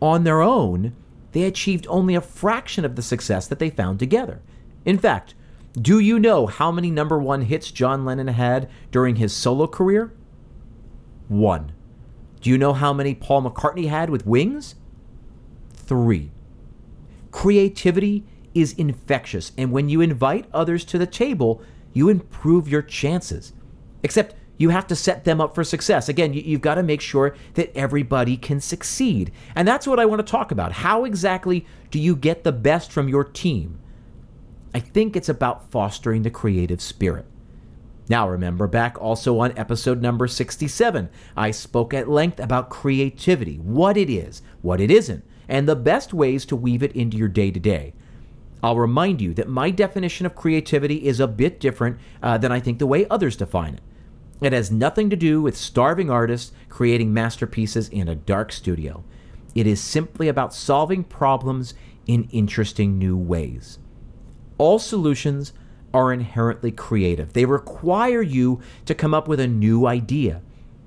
on 0.01 0.23
their 0.23 0.41
own, 0.41 0.95
they 1.33 1.43
achieved 1.43 1.85
only 1.89 2.15
a 2.15 2.21
fraction 2.21 2.85
of 2.85 2.95
the 2.95 3.01
success 3.01 3.45
that 3.47 3.59
they 3.59 3.69
found 3.69 3.99
together. 3.99 4.41
In 4.85 4.97
fact, 4.97 5.35
Do 5.79 5.99
you 5.99 6.17
know 6.17 6.47
how 6.47 6.71
many 6.71 6.89
number 6.89 7.19
one 7.19 7.43
hits 7.43 7.71
John 7.71 8.03
Lennon 8.03 8.27
had 8.27 8.69
during 8.91 9.17
his 9.17 9.33
solo 9.33 9.67
career? 9.67 10.11
One. 11.27 11.73
Do 12.41 12.49
you 12.49 12.57
know 12.57 12.73
how 12.73 12.91
many 12.93 13.13
Paul 13.13 13.43
McCartney 13.43 13.87
had 13.87 14.09
with 14.09 14.25
Wings? 14.25 14.75
Three. 15.71 16.31
Creativity 17.31 18.25
is 18.55 18.73
infectious, 18.73 19.51
and 19.57 19.71
when 19.71 19.89
you 19.89 20.01
invite 20.01 20.47
others 20.51 20.83
to 20.85 20.97
the 20.97 21.05
table, 21.05 21.61
you 21.93 22.09
improve 22.09 22.67
your 22.67 22.81
chances. 22.81 23.53
Except 24.01 24.35
you 24.59 24.69
have 24.69 24.85
to 24.87 24.95
set 24.95 25.23
them 25.23 25.39
up 25.41 25.55
for 25.55 25.63
success. 25.63 26.09
Again, 26.09 26.33
you, 26.33 26.51
have 26.51 26.61
got 26.61 26.75
to 26.75 26.83
make 26.83 27.01
sure 27.01 27.33
that 27.53 27.75
everybody 27.75 28.35
can 28.35 28.59
succeed. 28.59 29.31
And 29.55 29.65
that's 29.65 29.87
what 29.87 29.99
I 29.99 30.05
want 30.05 30.19
to 30.19 30.29
talk 30.29 30.51
about. 30.51 30.73
How 30.73 31.05
exactly 31.05 31.65
do 31.89 31.97
you 31.97 32.15
get 32.15 32.43
the 32.43 32.51
best 32.51 32.91
from 32.91 33.07
your 33.07 33.23
team? 33.23 33.79
I 34.75 34.81
think 34.81 35.15
it's 35.15 35.29
about 35.29 35.71
fostering 35.71 36.23
the 36.23 36.29
creative 36.29 36.81
spirit. 36.81 37.25
Now, 38.09 38.27
remember 38.27 38.67
back 38.67 39.01
also 39.01 39.39
on 39.39 39.57
episode 39.57 40.01
number 40.01 40.27
67, 40.27 41.09
I 41.37 41.51
spoke 41.51 41.93
at 41.93 42.09
length 42.09 42.39
about 42.39 42.69
creativity, 42.69 43.57
what 43.57 43.95
it 43.95 44.09
is, 44.09 44.41
what 44.61 44.81
it 44.81 44.91
isn't, 44.91 45.23
and 45.47 45.69
the 45.69 45.75
best 45.75 46.13
ways 46.13 46.45
to 46.47 46.55
weave 46.57 46.83
it 46.83 46.91
into 46.91 47.15
your 47.15 47.27
day 47.29 47.49
to 47.49 47.59
day. 47.59 47.93
I'll 48.61 48.77
remind 48.77 49.21
you 49.21 49.33
that 49.35 49.47
my 49.47 49.71
definition 49.71 50.25
of 50.25 50.35
creativity 50.35 51.05
is 51.05 51.21
a 51.21 51.27
bit 51.27 51.61
different 51.61 51.97
uh, 52.21 52.37
than 52.37 52.51
I 52.51 52.59
think 52.59 52.79
the 52.79 52.87
way 52.87 53.07
others 53.07 53.37
define 53.37 53.75
it. 53.75 53.81
It 54.41 54.53
has 54.53 54.71
nothing 54.71 55.09
to 55.09 55.15
do 55.15 55.41
with 55.41 55.57
starving 55.57 56.09
artists 56.09 56.51
creating 56.69 57.13
masterpieces 57.13 57.89
in 57.89 58.07
a 58.07 58.15
dark 58.15 58.51
studio. 58.51 59.03
It 59.53 59.67
is 59.67 59.81
simply 59.81 60.27
about 60.27 60.53
solving 60.53 61.03
problems 61.03 61.73
in 62.07 62.29
interesting 62.31 62.97
new 62.97 63.17
ways. 63.17 63.79
All 64.57 64.79
solutions 64.79 65.53
are 65.93 66.13
inherently 66.13 66.71
creative. 66.71 67.33
They 67.33 67.45
require 67.45 68.21
you 68.21 68.61
to 68.85 68.95
come 68.95 69.13
up 69.13 69.27
with 69.27 69.39
a 69.39 69.47
new 69.47 69.85
idea. 69.85 70.41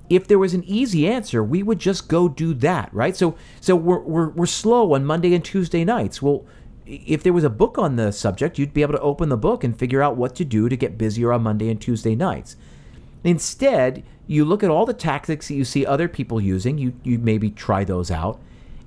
If 0.08 0.28
there 0.28 0.38
was 0.38 0.54
an 0.54 0.64
easy 0.64 1.08
answer, 1.08 1.42
we 1.42 1.62
would 1.62 1.78
just 1.78 2.08
go 2.08 2.28
do 2.28 2.54
that, 2.54 2.92
right? 2.92 3.16
So 3.16 3.36
so 3.60 3.74
we're, 3.76 4.00
we're, 4.00 4.28
we're 4.30 4.46
slow 4.46 4.94
on 4.94 5.04
Monday 5.04 5.34
and 5.34 5.44
Tuesday 5.44 5.84
nights. 5.84 6.22
Well, 6.22 6.46
if 6.86 7.22
there 7.22 7.32
was 7.32 7.44
a 7.44 7.50
book 7.50 7.78
on 7.78 7.96
the 7.96 8.12
subject, 8.12 8.58
you'd 8.58 8.74
be 8.74 8.82
able 8.82 8.94
to 8.94 9.00
open 9.00 9.28
the 9.28 9.36
book 9.36 9.64
and 9.64 9.78
figure 9.78 10.02
out 10.02 10.16
what 10.16 10.34
to 10.36 10.44
do 10.44 10.68
to 10.68 10.76
get 10.76 10.98
busier 10.98 11.32
on 11.32 11.42
Monday 11.42 11.70
and 11.70 11.80
Tuesday 11.80 12.14
nights. 12.14 12.56
Instead, 13.24 14.02
you 14.26 14.44
look 14.44 14.62
at 14.62 14.70
all 14.70 14.86
the 14.86 14.94
tactics 14.94 15.48
that 15.48 15.54
you 15.54 15.64
see 15.64 15.84
other 15.84 16.08
people 16.08 16.40
using, 16.40 16.78
you, 16.78 16.94
you 17.02 17.18
maybe 17.18 17.50
try 17.50 17.84
those 17.84 18.10
out. 18.10 18.40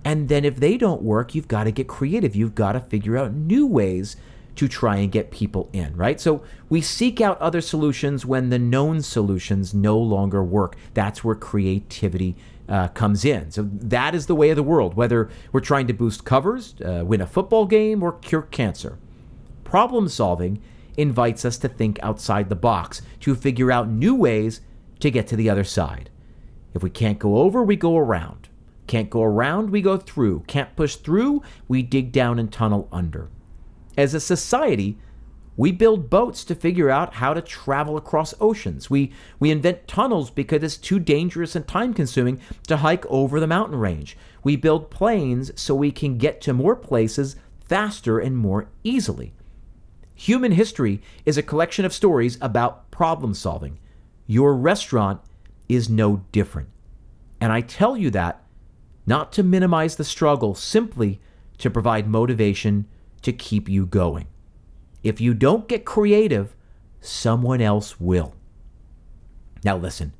And 0.04 0.30
then 0.30 0.46
if 0.46 0.58
they 0.58 0.78
don't 0.78 1.02
work, 1.02 1.34
you've 1.34 1.48
got 1.48 1.64
to 1.64 1.72
get 1.72 1.88
creative. 1.88 2.36
You've 2.36 2.56
got 2.56 2.74
to 2.74 2.80
figure 2.80 3.18
out 3.18 3.34
new 3.34 3.66
ways 3.66 4.18
to 4.56 4.68
try 4.68 4.98
and 4.98 5.12
get 5.12 5.32
people 5.32 5.70
in, 5.74 5.96
right? 5.96 6.20
So 6.20 6.44
we 6.70 6.80
seek 6.80 7.20
out 7.20 7.40
other 7.42 7.60
solutions 7.60 8.26
when 8.26 8.50
the 8.50 8.60
known 8.60 9.02
solutions 9.02 9.74
no 9.74 9.98
longer 9.98 10.44
work. 10.44 10.78
That's 10.94 11.24
where 11.24 11.36
creativity 11.36 12.36
uh, 12.70 12.88
comes 12.90 13.26
in. 13.26 13.52
So 13.52 13.68
that 13.74 14.16
is 14.16 14.28
the 14.28 14.36
way 14.36 14.50
of 14.52 14.56
the 14.56 14.64
world, 14.64 14.96
whether 14.96 15.30
we're 15.52 15.60
trying 15.60 15.88
to 15.88 15.94
boost 15.94 16.24
covers, 16.24 16.76
uh, 16.82 17.04
win 17.06 17.22
a 17.22 17.28
football 17.28 17.66
game, 17.66 18.02
or 18.02 18.14
cure 18.14 18.44
cancer. 18.44 18.98
Problem 19.64 20.08
solving 20.08 20.62
invites 20.98 21.46
us 21.46 21.58
to 21.60 21.70
think 21.70 22.00
outside 22.02 22.50
the 22.50 22.56
box, 22.56 23.02
to 23.22 23.36
figure 23.36 23.72
out 23.72 23.90
new 23.90 24.16
ways 24.16 24.62
to 25.00 25.12
get 25.12 25.28
to 25.28 25.36
the 25.36 25.50
other 25.50 25.64
side. 25.64 26.10
If 26.74 26.84
we 26.84 26.90
can't 26.90 27.20
go 27.20 27.38
over, 27.38 27.64
we 27.64 27.76
go 27.76 27.98
around. 27.98 28.50
Can't 28.88 29.10
go 29.10 29.24
around, 29.24 29.70
we 29.70 29.82
go 29.82 29.98
through. 29.98 30.44
Can't 30.48 30.76
push 30.76 30.96
through, 30.96 31.42
we 31.68 31.82
dig 31.82 32.12
down 32.12 32.38
and 32.38 32.52
tunnel 32.52 32.88
under. 32.92 33.30
As 33.98 34.14
a 34.14 34.20
society, 34.20 34.98
we 35.58 35.72
build 35.72 36.10
boats 36.10 36.44
to 36.46 36.56
figure 36.56 36.90
out 36.90 37.16
how 37.16 37.34
to 37.34 37.42
travel 37.42 37.96
across 37.96 38.34
oceans. 38.42 38.90
We, 38.90 39.14
we 39.40 39.52
invent 39.52 39.88
tunnels 39.88 40.30
because 40.30 40.62
it's 40.64 40.78
too 40.78 41.00
dangerous 41.00 41.56
and 41.56 41.66
time 41.66 41.94
consuming 41.94 42.42
to 42.68 42.78
hike 42.78 43.06
over 43.08 43.40
the 43.40 43.48
mountain 43.48 43.80
range. 43.80 44.18
We 44.44 44.58
build 44.58 44.92
planes 44.92 45.52
so 45.56 45.74
we 45.74 45.92
can 45.92 46.18
get 46.18 46.42
to 46.42 46.54
more 46.54 46.76
places 46.76 47.38
faster 47.68 48.20
and 48.20 48.38
more 48.38 48.68
easily. 48.84 49.34
Human 50.16 50.54
history 50.54 51.02
is 51.26 51.38
a 51.38 51.44
collection 51.44 51.86
of 51.86 51.94
stories 51.94 52.38
about 52.42 52.90
problem 52.90 53.34
solving. 53.34 53.78
Your 54.26 54.56
restaurant 54.56 55.22
is 55.68 55.90
no 55.90 56.24
different. 56.32 56.70
And 57.42 57.52
I 57.52 57.62
tell 57.62 57.98
you 57.98 58.10
that 58.12 58.42
not 59.06 59.32
to 59.34 59.44
minimize 59.44 59.98
the 59.98 60.04
struggle, 60.04 60.56
simply 60.56 61.20
to 61.60 61.70
provide 61.70 62.08
motivation 62.08 62.88
to 63.22 63.32
keep 63.32 63.70
you 63.70 63.86
going. 63.86 64.28
If 65.04 65.22
you 65.22 65.34
don't 65.34 65.68
get 65.68 65.86
creative, 65.86 66.56
someone 67.02 67.62
else 67.62 68.00
will. 68.00 68.34
Now, 69.64 69.78
listen, 69.78 70.14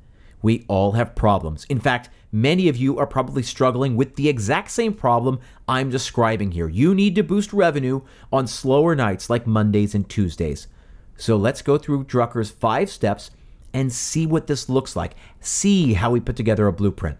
we 0.46 0.64
all 0.68 0.92
have 0.92 1.16
problems. 1.16 1.66
In 1.68 1.80
fact, 1.80 2.08
many 2.30 2.68
of 2.68 2.76
you 2.76 3.00
are 3.00 3.06
probably 3.06 3.42
struggling 3.42 3.96
with 3.96 4.14
the 4.14 4.28
exact 4.28 4.70
same 4.70 4.94
problem 4.94 5.40
I'm 5.66 5.90
describing 5.90 6.52
here. 6.52 6.68
You 6.68 6.94
need 6.94 7.16
to 7.16 7.24
boost 7.24 7.52
revenue 7.52 8.02
on 8.32 8.46
slower 8.46 8.94
nights 8.94 9.28
like 9.28 9.44
Mondays 9.44 9.92
and 9.92 10.08
Tuesdays. 10.08 10.68
So 11.16 11.36
let's 11.36 11.62
go 11.62 11.78
through 11.78 12.04
Drucker's 12.04 12.52
five 12.52 12.90
steps 12.90 13.32
and 13.74 13.92
see 13.92 14.24
what 14.24 14.46
this 14.46 14.68
looks 14.68 14.94
like. 14.94 15.16
See 15.40 15.94
how 15.94 16.12
we 16.12 16.20
put 16.20 16.36
together 16.36 16.68
a 16.68 16.72
blueprint. 16.72 17.18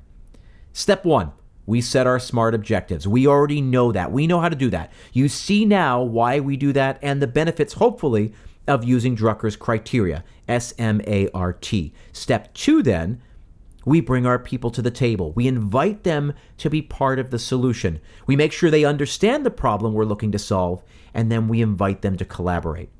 Step 0.73 1.04
one 1.04 1.33
we 1.66 1.80
set 1.80 2.06
our 2.06 2.21
SMART 2.21 2.54
objectives. 2.54 3.09
We 3.09 3.26
already 3.26 3.61
know 3.61 3.90
that. 3.90 4.12
We 4.12 4.28
know 4.28 4.38
how 4.38 4.49
to 4.49 4.54
do 4.54 4.71
that. 4.71 4.92
You 5.12 5.28
see 5.28 5.64
now 5.64 6.00
why 6.00 6.38
we 6.38 6.56
do 6.56 6.73
that 6.75 7.00
and 7.02 7.21
the 7.21 7.26
benefits, 7.26 7.73
hopefully, 7.73 8.33
of 8.66 8.85
using 8.85 9.16
Drucker's 9.16 9.56
criteria, 9.56 10.25
S 10.49 10.75
M 10.78 11.00
A 11.06 11.28
R 11.35 11.52
T. 11.52 11.92
Step 12.12 12.52
two, 12.54 12.82
then, 12.82 13.20
we 13.85 14.00
bring 14.00 14.26
our 14.26 14.38
people 14.38 14.70
to 14.70 14.82
the 14.82 14.90
table. 14.90 15.32
We 15.32 15.46
invite 15.46 16.02
them 16.02 16.35
to 16.58 16.68
be 16.68 16.82
part 16.82 17.18
of 17.18 17.30
the 17.30 17.38
solution. 17.38 18.00
We 18.26 18.35
make 18.35 18.52
sure 18.52 18.70
they 18.70 18.85
understand 18.85 19.46
the 19.46 19.50
problem 19.50 19.94
we're 19.94 20.04
looking 20.04 20.32
to 20.32 20.38
solve, 20.38 20.82
and 21.14 21.30
then 21.30 21.49
we 21.49 21.62
invite 21.62 22.02
them 22.02 22.16
to 22.16 22.25
collaborate. 22.25 22.90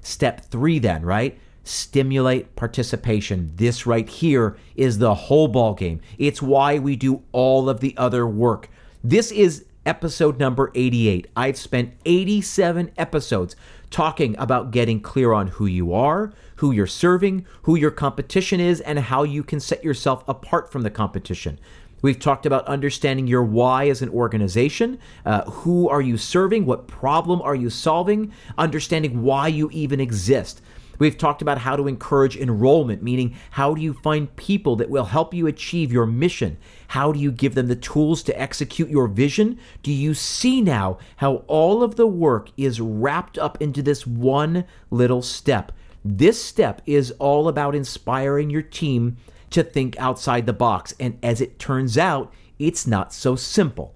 Step 0.00 0.46
three, 0.46 0.78
then, 0.78 1.04
right? 1.04 1.38
stimulate 1.66 2.54
participation. 2.54 3.50
This 3.56 3.86
right 3.86 4.08
here 4.08 4.56
is 4.76 4.98
the 4.98 5.14
whole 5.14 5.48
ball 5.48 5.74
game. 5.74 6.00
It's 6.16 6.40
why 6.40 6.78
we 6.78 6.96
do 6.96 7.22
all 7.32 7.68
of 7.68 7.80
the 7.80 7.96
other 7.96 8.26
work. 8.26 8.70
This 9.02 9.32
is 9.32 9.66
episode 9.84 10.38
number 10.38 10.70
88. 10.74 11.26
I've 11.36 11.56
spent 11.56 11.94
87 12.04 12.92
episodes 12.96 13.56
talking 13.90 14.36
about 14.38 14.70
getting 14.70 15.00
clear 15.00 15.32
on 15.32 15.48
who 15.48 15.66
you 15.66 15.92
are, 15.92 16.32
who 16.56 16.72
you're 16.72 16.86
serving, 16.86 17.46
who 17.62 17.76
your 17.76 17.90
competition 17.90 18.60
is, 18.60 18.80
and 18.80 18.98
how 18.98 19.22
you 19.22 19.42
can 19.42 19.60
set 19.60 19.84
yourself 19.84 20.24
apart 20.28 20.70
from 20.70 20.82
the 20.82 20.90
competition. 20.90 21.58
We've 22.02 22.18
talked 22.18 22.46
about 22.46 22.66
understanding 22.66 23.26
your 23.26 23.42
why 23.42 23.88
as 23.88 24.02
an 24.02 24.10
organization. 24.10 24.98
Uh, 25.24 25.42
who 25.50 25.88
are 25.88 26.02
you 26.02 26.18
serving? 26.18 26.66
What 26.66 26.86
problem 26.86 27.40
are 27.42 27.54
you 27.54 27.70
solving? 27.70 28.32
Understanding 28.58 29.22
why 29.22 29.48
you 29.48 29.70
even 29.72 29.98
exist. 29.98 30.60
We've 30.98 31.16
talked 31.16 31.42
about 31.42 31.58
how 31.58 31.76
to 31.76 31.88
encourage 31.88 32.36
enrollment, 32.36 33.02
meaning 33.02 33.34
how 33.50 33.74
do 33.74 33.82
you 33.82 33.94
find 33.94 34.34
people 34.36 34.76
that 34.76 34.90
will 34.90 35.04
help 35.04 35.34
you 35.34 35.46
achieve 35.46 35.92
your 35.92 36.06
mission? 36.06 36.56
How 36.88 37.12
do 37.12 37.18
you 37.18 37.32
give 37.32 37.54
them 37.54 37.68
the 37.68 37.76
tools 37.76 38.22
to 38.24 38.40
execute 38.40 38.88
your 38.88 39.08
vision? 39.08 39.58
Do 39.82 39.92
you 39.92 40.14
see 40.14 40.60
now 40.60 40.98
how 41.16 41.44
all 41.46 41.82
of 41.82 41.96
the 41.96 42.06
work 42.06 42.50
is 42.56 42.80
wrapped 42.80 43.38
up 43.38 43.60
into 43.60 43.82
this 43.82 44.06
one 44.06 44.64
little 44.90 45.22
step? 45.22 45.72
This 46.04 46.42
step 46.42 46.82
is 46.86 47.10
all 47.12 47.48
about 47.48 47.74
inspiring 47.74 48.48
your 48.50 48.62
team 48.62 49.16
to 49.50 49.62
think 49.62 49.98
outside 49.98 50.46
the 50.46 50.52
box. 50.52 50.94
And 51.00 51.18
as 51.22 51.40
it 51.40 51.58
turns 51.58 51.98
out, 51.98 52.32
it's 52.58 52.86
not 52.86 53.12
so 53.12 53.36
simple. 53.36 53.94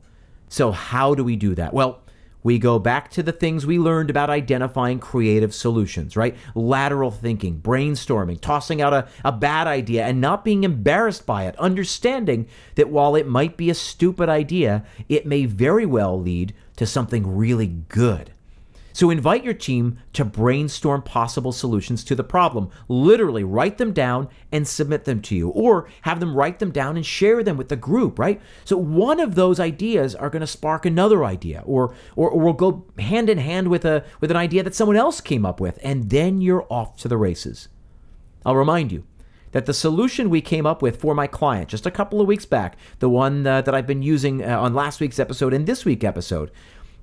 So, 0.48 0.72
how 0.72 1.14
do 1.14 1.22
we 1.22 1.36
do 1.36 1.54
that? 1.54 1.72
Well, 1.72 1.99
we 2.42 2.58
go 2.58 2.78
back 2.78 3.10
to 3.10 3.22
the 3.22 3.32
things 3.32 3.66
we 3.66 3.78
learned 3.78 4.10
about 4.10 4.30
identifying 4.30 4.98
creative 4.98 5.54
solutions, 5.54 6.16
right? 6.16 6.36
Lateral 6.54 7.10
thinking, 7.10 7.60
brainstorming, 7.60 8.40
tossing 8.40 8.80
out 8.80 8.94
a, 8.94 9.08
a 9.24 9.32
bad 9.32 9.66
idea 9.66 10.04
and 10.04 10.20
not 10.20 10.44
being 10.44 10.64
embarrassed 10.64 11.26
by 11.26 11.44
it, 11.44 11.58
understanding 11.58 12.46
that 12.74 12.88
while 12.90 13.14
it 13.14 13.26
might 13.26 13.56
be 13.56 13.70
a 13.70 13.74
stupid 13.74 14.28
idea, 14.28 14.84
it 15.08 15.26
may 15.26 15.44
very 15.44 15.86
well 15.86 16.20
lead 16.20 16.54
to 16.76 16.86
something 16.86 17.36
really 17.36 17.66
good. 17.66 18.32
So 18.92 19.10
invite 19.10 19.44
your 19.44 19.54
team 19.54 19.98
to 20.14 20.24
brainstorm 20.24 21.02
possible 21.02 21.52
solutions 21.52 22.02
to 22.04 22.14
the 22.14 22.24
problem. 22.24 22.70
Literally 22.88 23.44
write 23.44 23.78
them 23.78 23.92
down 23.92 24.28
and 24.50 24.66
submit 24.66 25.04
them 25.04 25.20
to 25.22 25.34
you, 25.34 25.50
or 25.50 25.88
have 26.02 26.20
them 26.20 26.34
write 26.34 26.58
them 26.58 26.70
down 26.70 26.96
and 26.96 27.04
share 27.04 27.42
them 27.42 27.56
with 27.56 27.68
the 27.68 27.76
group, 27.76 28.18
right? 28.18 28.40
So 28.64 28.76
one 28.76 29.20
of 29.20 29.34
those 29.34 29.60
ideas 29.60 30.14
are 30.14 30.30
going 30.30 30.40
to 30.40 30.46
spark 30.46 30.86
another 30.86 31.24
idea, 31.24 31.62
or, 31.64 31.94
or 32.16 32.30
or 32.30 32.40
will 32.40 32.52
go 32.52 32.86
hand 32.98 33.28
in 33.28 33.38
hand 33.38 33.68
with 33.68 33.84
a 33.84 34.04
with 34.20 34.30
an 34.30 34.36
idea 34.36 34.62
that 34.62 34.74
someone 34.74 34.96
else 34.96 35.20
came 35.20 35.44
up 35.46 35.60
with, 35.60 35.78
and 35.82 36.10
then 36.10 36.40
you're 36.40 36.66
off 36.70 36.96
to 36.98 37.08
the 37.08 37.16
races. 37.16 37.68
I'll 38.44 38.56
remind 38.56 38.92
you 38.92 39.04
that 39.52 39.66
the 39.66 39.74
solution 39.74 40.30
we 40.30 40.40
came 40.40 40.64
up 40.64 40.80
with 40.80 41.00
for 41.00 41.14
my 41.14 41.26
client 41.26 41.68
just 41.68 41.86
a 41.86 41.90
couple 41.90 42.20
of 42.20 42.26
weeks 42.26 42.46
back, 42.46 42.76
the 43.00 43.08
one 43.08 43.46
uh, 43.46 43.60
that 43.62 43.74
I've 43.74 43.86
been 43.86 44.02
using 44.02 44.44
uh, 44.44 44.60
on 44.60 44.74
last 44.74 45.00
week's 45.00 45.18
episode 45.18 45.52
and 45.52 45.66
this 45.66 45.84
week's 45.84 46.04
episode, 46.04 46.50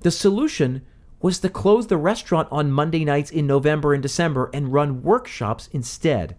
the 0.00 0.10
solution 0.10 0.82
was 1.20 1.38
to 1.40 1.48
close 1.48 1.86
the 1.86 1.96
restaurant 1.96 2.48
on 2.50 2.70
Monday 2.70 3.04
nights 3.04 3.30
in 3.30 3.46
November 3.46 3.92
and 3.92 4.02
December 4.02 4.50
and 4.54 4.72
run 4.72 5.02
workshops 5.02 5.68
instead. 5.72 6.36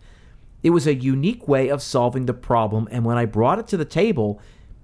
It 0.63 0.69
was 0.71 0.87
a 0.87 0.95
unique 0.95 1.47
way 1.47 1.69
of 1.69 1.81
solving 1.81 2.25
the 2.25 2.33
problem, 2.33 2.87
and 2.91 3.05
when 3.05 3.17
I 3.17 3.25
brought 3.25 3.59
it 3.59 3.67
to 3.67 3.77
the 3.77 3.85
table, 3.85 4.41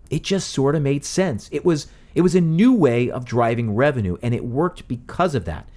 it 0.09 0.23
just 0.23 0.49
sort 0.49 0.75
of 0.75 0.81
made 0.81 1.05
sense. 1.05 1.49
It 1.51 1.65
was 1.65 1.87
it 2.13 2.21
was 2.21 2.35
a 2.35 2.41
new 2.41 2.73
way 2.73 3.09
of 3.09 3.25
driving 3.25 3.75
revenue, 3.75 4.17
and 4.21 4.33
it 4.33 4.45
worked 4.45 4.87
because 4.87 5.35
of 5.35 5.45
that. 5.45 5.67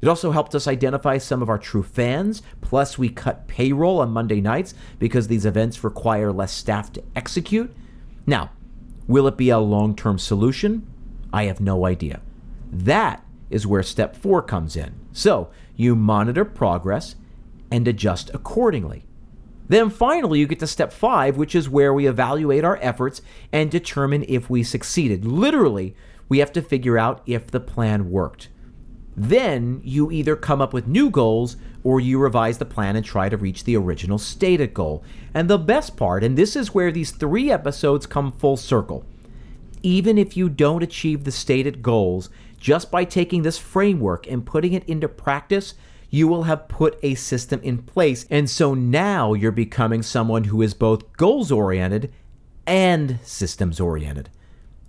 It 0.00 0.08
also 0.08 0.30
helped 0.30 0.54
us 0.54 0.68
identify 0.68 1.18
some 1.18 1.42
of 1.42 1.48
our 1.48 1.58
true 1.58 1.82
fans. 1.82 2.42
Plus, 2.60 2.96
we 2.96 3.08
cut 3.08 3.48
payroll 3.48 4.00
on 4.00 4.10
Monday 4.10 4.40
nights 4.40 4.74
because 4.98 5.26
these 5.26 5.46
events 5.46 5.82
require 5.82 6.30
less 6.30 6.52
staff 6.52 6.92
to 6.92 7.02
execute. 7.16 7.74
Now, 8.26 8.50
will 9.08 9.26
it 9.26 9.36
be 9.36 9.48
a 9.48 9.58
long 9.58 9.96
term 9.96 10.18
solution? 10.18 10.86
I 11.32 11.44
have 11.44 11.60
no 11.60 11.86
idea. 11.86 12.20
That 12.70 13.23
is 13.50 13.66
where 13.66 13.82
step 13.82 14.16
four 14.16 14.42
comes 14.42 14.76
in. 14.76 14.94
So, 15.12 15.50
you 15.76 15.94
monitor 15.94 16.44
progress 16.44 17.16
and 17.70 17.86
adjust 17.88 18.30
accordingly. 18.32 19.04
Then 19.68 19.90
finally, 19.90 20.40
you 20.40 20.46
get 20.46 20.58
to 20.60 20.66
step 20.66 20.92
five, 20.92 21.36
which 21.36 21.54
is 21.54 21.68
where 21.68 21.94
we 21.94 22.06
evaluate 22.06 22.64
our 22.64 22.78
efforts 22.82 23.22
and 23.52 23.70
determine 23.70 24.24
if 24.28 24.50
we 24.50 24.62
succeeded. 24.62 25.24
Literally, 25.24 25.94
we 26.28 26.38
have 26.38 26.52
to 26.52 26.62
figure 26.62 26.98
out 26.98 27.22
if 27.26 27.46
the 27.46 27.60
plan 27.60 28.10
worked. 28.10 28.48
Then 29.16 29.80
you 29.84 30.10
either 30.10 30.36
come 30.36 30.60
up 30.60 30.72
with 30.72 30.88
new 30.88 31.08
goals 31.08 31.56
or 31.82 32.00
you 32.00 32.18
revise 32.18 32.58
the 32.58 32.64
plan 32.64 32.96
and 32.96 33.04
try 33.04 33.28
to 33.28 33.36
reach 33.36 33.64
the 33.64 33.76
original 33.76 34.18
stated 34.18 34.74
goal. 34.74 35.04
And 35.32 35.48
the 35.48 35.58
best 35.58 35.96
part, 35.96 36.24
and 36.24 36.36
this 36.36 36.56
is 36.56 36.74
where 36.74 36.90
these 36.90 37.10
three 37.10 37.50
episodes 37.50 38.06
come 38.06 38.32
full 38.32 38.56
circle, 38.56 39.04
even 39.82 40.18
if 40.18 40.36
you 40.36 40.48
don't 40.48 40.82
achieve 40.82 41.24
the 41.24 41.30
stated 41.30 41.82
goals, 41.82 42.28
just 42.64 42.90
by 42.90 43.04
taking 43.04 43.42
this 43.42 43.58
framework 43.58 44.26
and 44.26 44.46
putting 44.46 44.72
it 44.72 44.88
into 44.88 45.06
practice, 45.06 45.74
you 46.08 46.26
will 46.26 46.44
have 46.44 46.66
put 46.66 46.98
a 47.02 47.14
system 47.14 47.60
in 47.62 47.76
place. 47.76 48.24
And 48.30 48.48
so 48.48 48.72
now 48.72 49.34
you're 49.34 49.52
becoming 49.52 50.02
someone 50.02 50.44
who 50.44 50.62
is 50.62 50.72
both 50.72 51.12
goals 51.18 51.52
oriented 51.52 52.10
and 52.66 53.18
systems 53.22 53.80
oriented. 53.80 54.30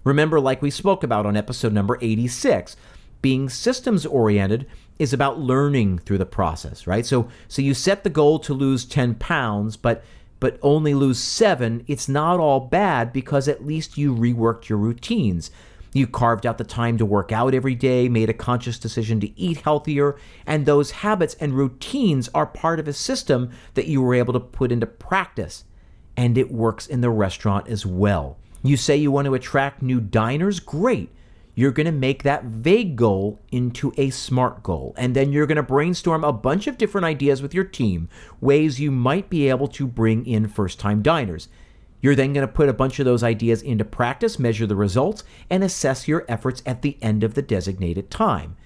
Remember, 0.05 0.39
like 0.39 0.61
we 0.61 0.71
spoke 0.71 1.03
about 1.03 1.25
on 1.25 1.35
episode 1.35 1.73
number 1.73 1.99
86, 1.99 2.77
being 3.21 3.49
systems 3.49 4.05
oriented 4.05 4.67
is 4.97 5.11
about 5.11 5.41
learning 5.41 5.99
through 5.99 6.19
the 6.19 6.25
process, 6.25 6.87
right? 6.87 7.05
So 7.05 7.27
so 7.49 7.61
you 7.61 7.73
set 7.73 8.05
the 8.05 8.09
goal 8.09 8.39
to 8.39 8.53
lose 8.53 8.85
10 8.85 9.15
pounds, 9.15 9.75
but 9.75 10.01
but 10.39 10.59
only 10.61 10.93
lose 10.93 11.19
7, 11.19 11.83
it's 11.87 12.07
not 12.07 12.39
all 12.39 12.61
bad 12.61 13.11
because 13.11 13.49
at 13.49 13.65
least 13.65 13.97
you 13.97 14.15
reworked 14.15 14.69
your 14.69 14.77
routines. 14.77 15.51
You 15.95 16.07
carved 16.07 16.45
out 16.45 16.57
the 16.57 16.65
time 16.65 16.97
to 16.97 17.05
work 17.05 17.31
out 17.31 17.53
every 17.53 17.73
day, 17.73 18.09
made 18.09 18.29
a 18.29 18.33
conscious 18.33 18.77
decision 18.77 19.21
to 19.21 19.39
eat 19.39 19.61
healthier, 19.61 20.17
and 20.45 20.65
those 20.65 20.91
habits 20.91 21.35
and 21.39 21.53
routines 21.53 22.29
are 22.33 22.45
part 22.45 22.81
of 22.81 22.87
a 22.89 22.91
system 22.91 23.51
that 23.75 23.87
you 23.87 24.01
were 24.01 24.13
able 24.13 24.33
to 24.33 24.41
put 24.41 24.73
into 24.73 24.87
practice. 24.87 25.63
And 26.17 26.37
it 26.37 26.51
works 26.51 26.85
in 26.85 26.99
the 26.99 27.09
restaurant 27.09 27.69
as 27.69 27.85
well. 27.85 28.35
You 28.61 28.75
say 28.75 28.97
you 28.97 29.09
want 29.09 29.27
to 29.27 29.35
attract 29.35 29.81
new 29.81 30.01
diners? 30.01 30.59
Great. 30.59 31.11
You're 31.53 31.71
going 31.71 31.85
to 31.85 31.93
make 31.93 32.23
that 32.23 32.43
vague 32.43 32.97
goal 32.97 33.39
into 33.49 33.93
a 33.95 34.09
smart 34.09 34.63
goal. 34.63 34.93
And 34.97 35.15
then 35.15 35.31
you're 35.31 35.47
going 35.47 35.55
to 35.55 35.63
brainstorm 35.63 36.25
a 36.25 36.33
bunch 36.33 36.67
of 36.67 36.77
different 36.77 37.05
ideas 37.05 37.41
with 37.41 37.53
your 37.53 37.63
team, 37.63 38.09
ways 38.41 38.81
you 38.81 38.91
might 38.91 39.29
be 39.29 39.47
able 39.47 39.69
to 39.69 39.87
bring 39.87 40.25
in 40.25 40.49
first 40.49 40.77
time 40.77 41.01
diners. 41.01 41.47
You're 42.05 42.13
then 42.13 42.33
going 42.33 42.45
to 42.45 42.53
put 42.53 42.69
a 42.69 42.73
bunch 42.73 42.99
of 42.99 43.05
those 43.05 43.23
ideas 43.23 43.63
into 43.63 43.83
practice, 43.83 44.37
measure 44.37 44.67
the 44.67 44.75
results, 44.75 45.23
and 45.49 45.63
assess 45.63 46.07
your 46.07 46.23
efforts 46.27 46.61
at 46.63 46.83
the 46.83 46.99
end 47.01 47.23
of 47.23 47.33
the 47.33 47.41
designated 47.41 48.11
time. 48.11 48.57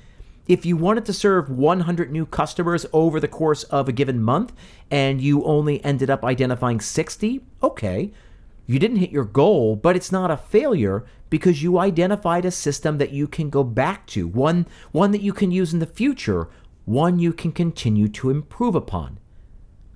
If 0.45 0.65
you 0.65 0.75
wanted 0.75 1.05
to 1.05 1.13
serve 1.13 1.49
100 1.49 2.11
new 2.11 2.25
customers 2.25 2.85
over 2.91 3.17
the 3.17 3.29
course 3.29 3.63
of 3.63 3.87
a 3.87 3.93
given 3.93 4.21
month 4.21 4.51
and 4.91 5.21
you 5.21 5.45
only 5.45 5.81
ended 5.85 6.09
up 6.09 6.25
identifying 6.25 6.81
60, 6.81 7.39
okay. 7.63 8.11
You 8.67 8.77
didn't 8.77 8.97
hit 8.97 9.11
your 9.11 9.23
goal, 9.23 9.77
but 9.77 9.95
it's 9.95 10.11
not 10.11 10.31
a 10.31 10.35
failure 10.35 11.05
because 11.29 11.63
you 11.63 11.79
identified 11.79 12.43
a 12.43 12.51
system 12.51 12.97
that 12.97 13.11
you 13.11 13.25
can 13.25 13.49
go 13.49 13.63
back 13.63 14.05
to, 14.07 14.27
one, 14.27 14.67
one 14.91 15.11
that 15.11 15.21
you 15.21 15.31
can 15.31 15.49
use 15.49 15.71
in 15.71 15.79
the 15.79 15.85
future, 15.85 16.49
one 16.83 17.19
you 17.19 17.31
can 17.31 17.53
continue 17.53 18.09
to 18.09 18.31
improve 18.31 18.75
upon. 18.75 19.17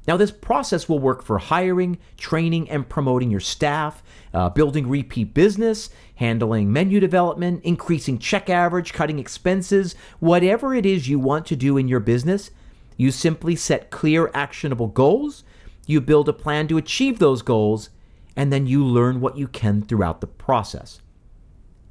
Now, 0.05 0.17
this 0.17 0.31
process 0.31 0.89
will 0.89 0.99
work 0.99 1.23
for 1.23 1.37
hiring, 1.37 1.97
training, 2.17 2.69
and 2.69 2.89
promoting 2.89 3.31
your 3.31 3.39
staff, 3.39 4.03
uh, 4.33 4.49
building 4.49 4.89
repeat 4.89 5.33
business, 5.33 5.89
handling 6.15 6.73
menu 6.73 6.99
development, 6.99 7.63
increasing 7.63 8.19
check 8.19 8.49
average, 8.49 8.91
cutting 8.91 9.17
expenses, 9.17 9.95
whatever 10.19 10.75
it 10.75 10.85
is 10.85 11.07
you 11.07 11.19
want 11.19 11.45
to 11.45 11.55
do 11.55 11.77
in 11.77 11.87
your 11.87 12.01
business. 12.01 12.51
You 12.97 13.11
simply 13.11 13.55
set 13.55 13.91
clear, 13.91 14.29
actionable 14.33 14.87
goals, 14.87 15.45
you 15.85 16.01
build 16.01 16.27
a 16.27 16.33
plan 16.33 16.67
to 16.67 16.77
achieve 16.77 17.19
those 17.19 17.41
goals, 17.41 17.89
and 18.35 18.51
then 18.51 18.67
you 18.67 18.85
learn 18.85 19.21
what 19.21 19.37
you 19.37 19.47
can 19.47 19.81
throughout 19.81 20.19
the 20.19 20.27
process. 20.27 20.99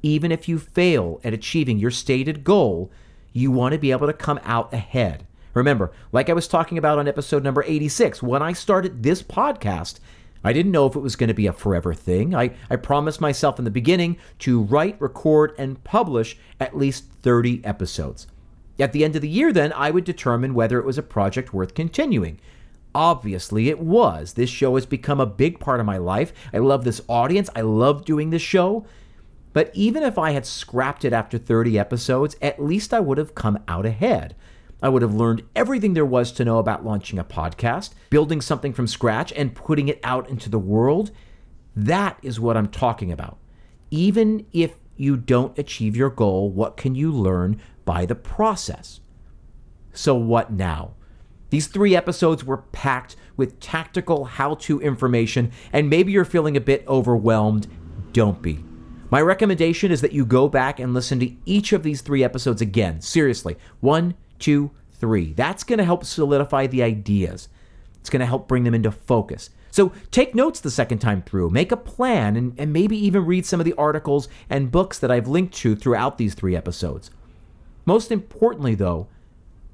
Even 0.03 0.31
if 0.31 0.47
you 0.47 0.59
fail 0.59 1.19
at 1.23 1.33
achieving 1.33 1.79
your 1.79 1.91
stated 1.91 2.43
goal, 2.43 2.91
you 3.31 3.49
want 3.49 3.73
to 3.73 3.79
be 3.79 3.91
able 3.91 4.07
to 4.07 4.13
come 4.13 4.39
out 4.43 4.71
ahead. 4.73 5.25
Remember, 5.53 5.91
like 6.11 6.29
I 6.29 6.33
was 6.33 6.47
talking 6.47 6.77
about 6.77 6.97
on 6.97 7.07
episode 7.07 7.43
number 7.43 7.63
86, 7.63 8.23
when 8.23 8.41
I 8.41 8.53
started 8.53 9.03
this 9.03 9.21
podcast, 9.21 9.99
I 10.43 10.51
didn't 10.51 10.71
know 10.71 10.87
if 10.87 10.95
it 10.95 10.99
was 11.01 11.15
going 11.15 11.29
to 11.29 11.33
be 11.33 11.47
a 11.47 11.53
forever 11.53 11.93
thing. 11.93 12.35
I, 12.35 12.51
I 12.69 12.75
promised 12.75 13.21
myself 13.21 13.59
in 13.59 13.65
the 13.65 13.71
beginning 13.71 14.17
to 14.39 14.61
write, 14.61 14.99
record, 14.99 15.53
and 15.57 15.81
publish 15.83 16.37
at 16.59 16.75
least 16.75 17.05
30 17.21 17.63
episodes. 17.63 18.27
At 18.79 18.91
the 18.91 19.05
end 19.05 19.15
of 19.15 19.21
the 19.21 19.29
year, 19.29 19.53
then, 19.53 19.71
I 19.73 19.91
would 19.91 20.03
determine 20.03 20.53
whether 20.53 20.79
it 20.79 20.85
was 20.85 20.97
a 20.97 21.03
project 21.03 21.53
worth 21.53 21.75
continuing. 21.75 22.39
Obviously, 22.95 23.69
it 23.69 23.79
was. 23.79 24.33
This 24.33 24.49
show 24.49 24.75
has 24.75 24.85
become 24.85 25.19
a 25.19 25.25
big 25.25 25.59
part 25.59 25.79
of 25.79 25.85
my 25.85 25.97
life. 25.97 26.33
I 26.51 26.57
love 26.57 26.83
this 26.83 27.01
audience. 27.07 27.49
I 27.55 27.61
love 27.61 28.05
doing 28.05 28.31
this 28.31 28.41
show. 28.41 28.85
But 29.53 29.71
even 29.73 30.03
if 30.03 30.17
I 30.17 30.31
had 30.31 30.45
scrapped 30.45 31.05
it 31.05 31.13
after 31.13 31.37
30 31.37 31.77
episodes, 31.77 32.35
at 32.41 32.61
least 32.61 32.93
I 32.93 32.99
would 32.99 33.19
have 33.19 33.35
come 33.35 33.59
out 33.67 33.85
ahead. 33.85 34.35
I 34.83 34.89
would 34.89 35.01
have 35.01 35.15
learned 35.15 35.43
everything 35.55 35.93
there 35.93 36.05
was 36.05 36.33
to 36.33 36.43
know 36.43 36.59
about 36.59 36.83
launching 36.83 37.17
a 37.17 37.23
podcast, 37.23 37.91
building 38.09 38.41
something 38.41 38.73
from 38.73 38.85
scratch, 38.85 39.31
and 39.31 39.55
putting 39.55 39.87
it 39.87 40.01
out 40.03 40.29
into 40.29 40.49
the 40.49 40.59
world. 40.59 41.11
That 41.73 42.19
is 42.21 42.37
what 42.37 42.57
I'm 42.57 42.67
talking 42.67 43.09
about. 43.09 43.37
Even 43.91 44.45
if 44.51 44.75
you 44.97 45.15
don't 45.15 45.57
achieve 45.57 45.95
your 45.95 46.09
goal, 46.09 46.51
what 46.51 46.75
can 46.75 46.95
you 46.95 47.13
learn 47.13 47.61
by 47.85 48.05
the 48.05 48.13
process? 48.13 48.99
So, 49.93 50.15
what 50.15 50.51
now? 50.51 50.95
These 51.49 51.67
three 51.67 51.95
episodes 51.95 52.43
were 52.43 52.57
packed 52.57 53.15
with 53.37 53.61
tactical 53.61 54.25
how 54.25 54.55
to 54.55 54.81
information, 54.81 55.53
and 55.71 55.89
maybe 55.89 56.11
you're 56.11 56.25
feeling 56.25 56.57
a 56.57 56.61
bit 56.61 56.83
overwhelmed. 56.89 57.67
Don't 58.11 58.41
be. 58.41 58.65
My 59.09 59.21
recommendation 59.21 59.91
is 59.91 60.01
that 60.01 60.11
you 60.11 60.25
go 60.25 60.49
back 60.49 60.79
and 60.79 60.93
listen 60.93 61.19
to 61.21 61.31
each 61.45 61.71
of 61.71 61.83
these 61.83 62.01
three 62.01 62.23
episodes 62.23 62.61
again. 62.61 62.99
Seriously. 62.99 63.55
One, 63.79 64.15
two, 64.43 64.71
three. 64.91 65.31
That's 65.31 65.63
going 65.63 65.79
to 65.79 65.85
help 65.85 66.03
solidify 66.03 66.67
the 66.67 66.83
ideas. 66.83 67.47
It's 68.01 68.09
going 68.09 68.19
to 68.19 68.25
help 68.25 68.49
bring 68.49 68.65
them 68.65 68.73
into 68.73 68.91
focus. 68.91 69.49
So 69.71 69.93
take 70.11 70.35
notes 70.35 70.59
the 70.59 70.69
second 70.69 70.99
time 70.99 71.21
through, 71.21 71.49
make 71.49 71.71
a 71.71 71.77
plan, 71.77 72.35
and, 72.35 72.53
and 72.59 72.73
maybe 72.73 72.97
even 72.97 73.25
read 73.25 73.45
some 73.45 73.61
of 73.61 73.65
the 73.65 73.73
articles 73.73 74.27
and 74.49 74.69
books 74.69 74.99
that 74.99 75.09
I've 75.09 75.29
linked 75.29 75.53
to 75.55 75.77
throughout 75.77 76.17
these 76.17 76.33
three 76.33 76.57
episodes. 76.57 77.09
Most 77.85 78.11
importantly, 78.11 78.75
though, 78.75 79.07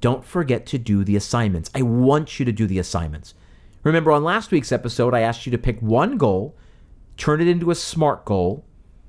don't 0.00 0.24
forget 0.24 0.66
to 0.66 0.78
do 0.78 1.02
the 1.02 1.16
assignments. 1.16 1.68
I 1.74 1.82
want 1.82 2.38
you 2.38 2.44
to 2.44 2.52
do 2.52 2.68
the 2.68 2.78
assignments. 2.78 3.34
Remember, 3.82 4.12
on 4.12 4.22
last 4.22 4.52
week's 4.52 4.72
episode, 4.72 5.14
I 5.14 5.20
asked 5.20 5.46
you 5.46 5.52
to 5.52 5.58
pick 5.58 5.80
one 5.80 6.16
goal, 6.16 6.54
turn 7.16 7.40
it 7.40 7.48
into 7.48 7.72
a 7.72 7.74
SMART 7.74 8.24
goal, 8.24 8.64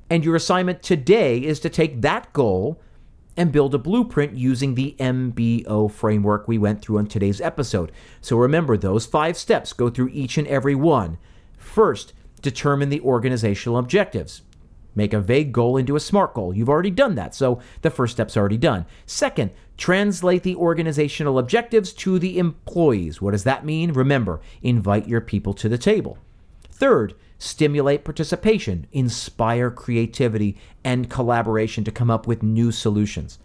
and 0.10 0.26
your 0.26 0.36
assignment 0.36 0.82
today 0.82 1.38
is 1.38 1.60
to 1.60 1.69
take 1.69 2.02
that 2.02 2.34
goal 2.34 2.82
and 3.38 3.52
build 3.52 3.74
a 3.74 3.80
blueprint 3.80 4.36
using 4.36 4.76
the 4.76 4.96
MBO 5.00 5.89
framework 5.89 6.48
we 6.48 6.58
went 6.58 6.82
through 6.82 6.98
in 6.98 7.08
today's 7.08 7.41
episode. 7.41 7.91
So 8.20 8.38
remember 8.38 8.78
those 8.78 9.06
five 9.06 9.38
steps, 9.38 9.74
go 9.74 9.89
through 9.89 10.10
each 10.10 10.38
and 10.38 10.48
every 10.48 10.76
one. 10.76 11.17
First, 11.58 12.13
determine 12.41 12.89
the 12.89 13.02
organizational 13.02 13.78
objectives. 13.78 14.41
Make 14.94 15.13
a 15.13 15.22
vague 15.22 15.54
goal 15.54 15.78
into 15.78 15.96
a 15.96 16.02
SMART 16.02 16.34
goal. 16.34 16.54
You've 16.54 16.70
already 16.70 16.91
done 16.91 17.15
that, 17.15 17.34
so 17.34 17.62
the 17.82 17.89
first 17.89 18.13
step's 18.13 18.36
already 18.36 18.58
done. 18.58 18.86
Second, 19.06 19.52
translate 19.78 20.44
the 20.44 20.56
organizational 20.56 21.39
objectives 21.39 21.94
to 21.94 22.20
the 22.20 22.38
employees. 22.38 23.22
What 23.22 23.32
does 23.32 23.46
that 23.46 23.65
mean? 23.65 23.94
Remember, 23.94 24.41
invite 24.62 25.08
your 25.08 25.22
people 25.22 25.54
to 25.54 25.70
the 25.70 25.78
table. 25.78 26.17
Third, 26.82 27.13
stimulate 27.38 28.04
participation, 28.04 28.88
inspire 28.91 29.70
creativity 29.70 30.58
and 30.84 31.12
collaboration 31.12 31.84
to 31.84 31.91
come 31.91 32.10
up 32.10 32.26
with 32.26 32.41
new 32.41 32.72
solutions. 32.72 33.38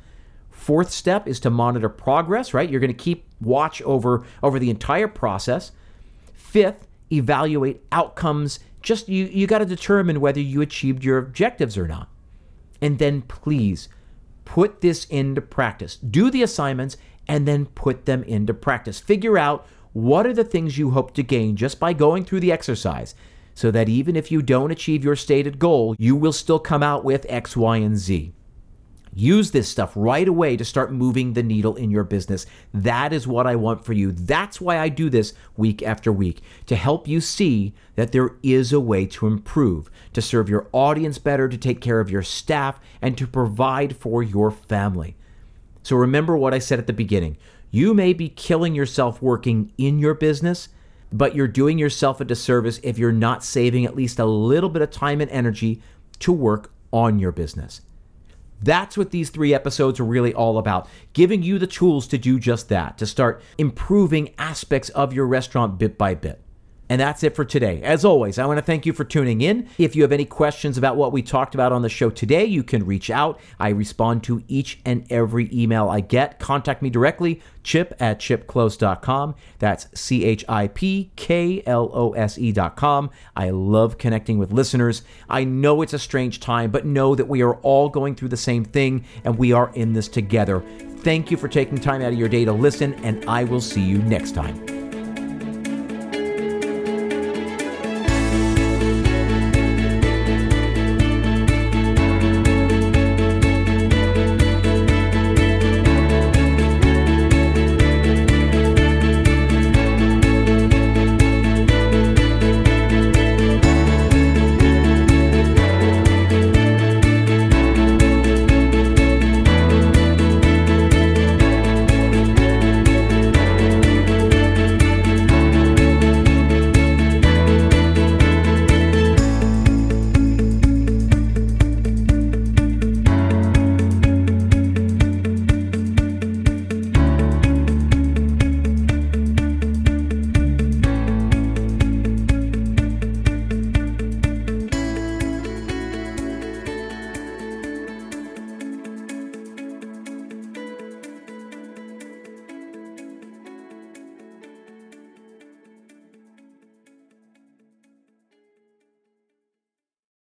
Fourth 0.48 0.90
step 0.90 1.28
is 1.28 1.38
to 1.40 1.50
monitor 1.50 1.90
progress, 1.90 2.54
right? 2.54 2.70
You're 2.70 2.80
going 2.80 2.88
to 2.88 2.94
keep 2.94 3.26
watch 3.42 3.82
over 3.82 4.24
over 4.42 4.58
the 4.58 4.70
entire 4.70 5.06
process. 5.06 5.72
Fifth, 6.32 6.88
evaluate 7.12 7.84
outcomes. 7.92 8.58
Just 8.80 9.06
you 9.06 9.26
you 9.26 9.46
got 9.46 9.58
to 9.58 9.66
determine 9.66 10.22
whether 10.22 10.40
you 10.40 10.62
achieved 10.62 11.04
your 11.04 11.18
objectives 11.18 11.76
or 11.76 11.86
not. 11.86 12.08
And 12.80 12.98
then 12.98 13.20
please 13.20 13.90
put 14.46 14.80
this 14.80 15.04
into 15.04 15.42
practice. 15.42 15.96
Do 15.96 16.30
the 16.30 16.42
assignments 16.42 16.96
and 17.28 17.46
then 17.46 17.66
put 17.66 18.06
them 18.06 18.22
into 18.22 18.54
practice. 18.54 18.98
Figure 18.98 19.36
out 19.36 19.66
what 19.96 20.26
are 20.26 20.34
the 20.34 20.44
things 20.44 20.76
you 20.76 20.90
hope 20.90 21.14
to 21.14 21.22
gain 21.22 21.56
just 21.56 21.80
by 21.80 21.90
going 21.94 22.22
through 22.22 22.40
the 22.40 22.52
exercise 22.52 23.14
so 23.54 23.70
that 23.70 23.88
even 23.88 24.14
if 24.14 24.30
you 24.30 24.42
don't 24.42 24.70
achieve 24.70 25.02
your 25.02 25.16
stated 25.16 25.58
goal, 25.58 25.96
you 25.98 26.14
will 26.14 26.34
still 26.34 26.58
come 26.58 26.82
out 26.82 27.02
with 27.02 27.24
X, 27.30 27.56
Y, 27.56 27.78
and 27.78 27.96
Z. 27.96 28.34
Use 29.14 29.52
this 29.52 29.70
stuff 29.70 29.94
right 29.96 30.28
away 30.28 30.54
to 30.58 30.66
start 30.66 30.92
moving 30.92 31.32
the 31.32 31.42
needle 31.42 31.76
in 31.76 31.90
your 31.90 32.04
business. 32.04 32.44
That 32.74 33.14
is 33.14 33.26
what 33.26 33.46
I 33.46 33.56
want 33.56 33.86
for 33.86 33.94
you. 33.94 34.12
That's 34.12 34.60
why 34.60 34.78
I 34.78 34.90
do 34.90 35.08
this 35.08 35.32
week 35.56 35.82
after 35.82 36.12
week 36.12 36.42
to 36.66 36.76
help 36.76 37.08
you 37.08 37.22
see 37.22 37.72
that 37.94 38.12
there 38.12 38.36
is 38.42 38.74
a 38.74 38.80
way 38.80 39.06
to 39.06 39.26
improve, 39.26 39.90
to 40.12 40.20
serve 40.20 40.50
your 40.50 40.68
audience 40.72 41.16
better, 41.16 41.48
to 41.48 41.56
take 41.56 41.80
care 41.80 42.00
of 42.00 42.10
your 42.10 42.22
staff, 42.22 42.78
and 43.00 43.16
to 43.16 43.26
provide 43.26 43.96
for 43.96 44.22
your 44.22 44.50
family. 44.50 45.16
So 45.82 45.94
remember 45.94 46.36
what 46.36 46.52
I 46.52 46.58
said 46.58 46.80
at 46.80 46.86
the 46.86 46.92
beginning. 46.92 47.38
You 47.76 47.92
may 47.92 48.14
be 48.14 48.30
killing 48.30 48.74
yourself 48.74 49.20
working 49.20 49.70
in 49.76 49.98
your 49.98 50.14
business, 50.14 50.70
but 51.12 51.34
you're 51.34 51.46
doing 51.46 51.76
yourself 51.76 52.22
a 52.22 52.24
disservice 52.24 52.80
if 52.82 52.96
you're 52.96 53.12
not 53.12 53.44
saving 53.44 53.84
at 53.84 53.94
least 53.94 54.18
a 54.18 54.24
little 54.24 54.70
bit 54.70 54.80
of 54.80 54.90
time 54.90 55.20
and 55.20 55.30
energy 55.30 55.82
to 56.20 56.32
work 56.32 56.72
on 56.90 57.18
your 57.18 57.32
business. 57.32 57.82
That's 58.62 58.96
what 58.96 59.10
these 59.10 59.28
three 59.28 59.52
episodes 59.52 60.00
are 60.00 60.06
really 60.06 60.32
all 60.32 60.56
about 60.56 60.88
giving 61.12 61.42
you 61.42 61.58
the 61.58 61.66
tools 61.66 62.06
to 62.06 62.16
do 62.16 62.40
just 62.40 62.70
that, 62.70 62.96
to 62.96 63.04
start 63.04 63.42
improving 63.58 64.32
aspects 64.38 64.88
of 64.88 65.12
your 65.12 65.26
restaurant 65.26 65.78
bit 65.78 65.98
by 65.98 66.14
bit. 66.14 66.40
And 66.88 67.00
that's 67.00 67.22
it 67.22 67.34
for 67.34 67.44
today. 67.44 67.82
As 67.82 68.04
always, 68.04 68.38
I 68.38 68.46
want 68.46 68.58
to 68.58 68.64
thank 68.64 68.86
you 68.86 68.92
for 68.92 69.04
tuning 69.04 69.40
in. 69.40 69.68
If 69.78 69.96
you 69.96 70.02
have 70.02 70.12
any 70.12 70.24
questions 70.24 70.78
about 70.78 70.96
what 70.96 71.12
we 71.12 71.22
talked 71.22 71.54
about 71.54 71.72
on 71.72 71.82
the 71.82 71.88
show 71.88 72.10
today, 72.10 72.44
you 72.44 72.62
can 72.62 72.86
reach 72.86 73.10
out. 73.10 73.40
I 73.58 73.70
respond 73.70 74.22
to 74.24 74.42
each 74.46 74.78
and 74.84 75.04
every 75.10 75.50
email 75.52 75.88
I 75.88 76.00
get. 76.00 76.38
Contact 76.38 76.82
me 76.82 76.90
directly, 76.90 77.42
chip 77.62 77.94
at 77.98 78.20
chipklose.com. 78.20 79.34
That's 79.58 79.88
C 79.94 80.24
H 80.24 80.44
I 80.48 80.68
P 80.68 81.10
K 81.16 81.62
L 81.66 81.90
O 81.92 82.12
S 82.12 82.38
E.com. 82.38 83.10
I 83.34 83.50
love 83.50 83.98
connecting 83.98 84.38
with 84.38 84.52
listeners. 84.52 85.02
I 85.28 85.44
know 85.44 85.82
it's 85.82 85.94
a 85.94 85.98
strange 85.98 86.40
time, 86.40 86.70
but 86.70 86.86
know 86.86 87.14
that 87.14 87.28
we 87.28 87.42
are 87.42 87.54
all 87.56 87.88
going 87.88 88.14
through 88.14 88.28
the 88.28 88.36
same 88.36 88.64
thing 88.64 89.04
and 89.24 89.36
we 89.36 89.52
are 89.52 89.72
in 89.74 89.92
this 89.92 90.08
together. 90.08 90.62
Thank 90.98 91.30
you 91.30 91.36
for 91.36 91.48
taking 91.48 91.78
time 91.78 92.02
out 92.02 92.12
of 92.12 92.18
your 92.18 92.28
day 92.28 92.44
to 92.44 92.52
listen, 92.52 92.94
and 93.04 93.24
I 93.26 93.44
will 93.44 93.60
see 93.60 93.82
you 93.82 93.98
next 93.98 94.32
time. 94.32 94.75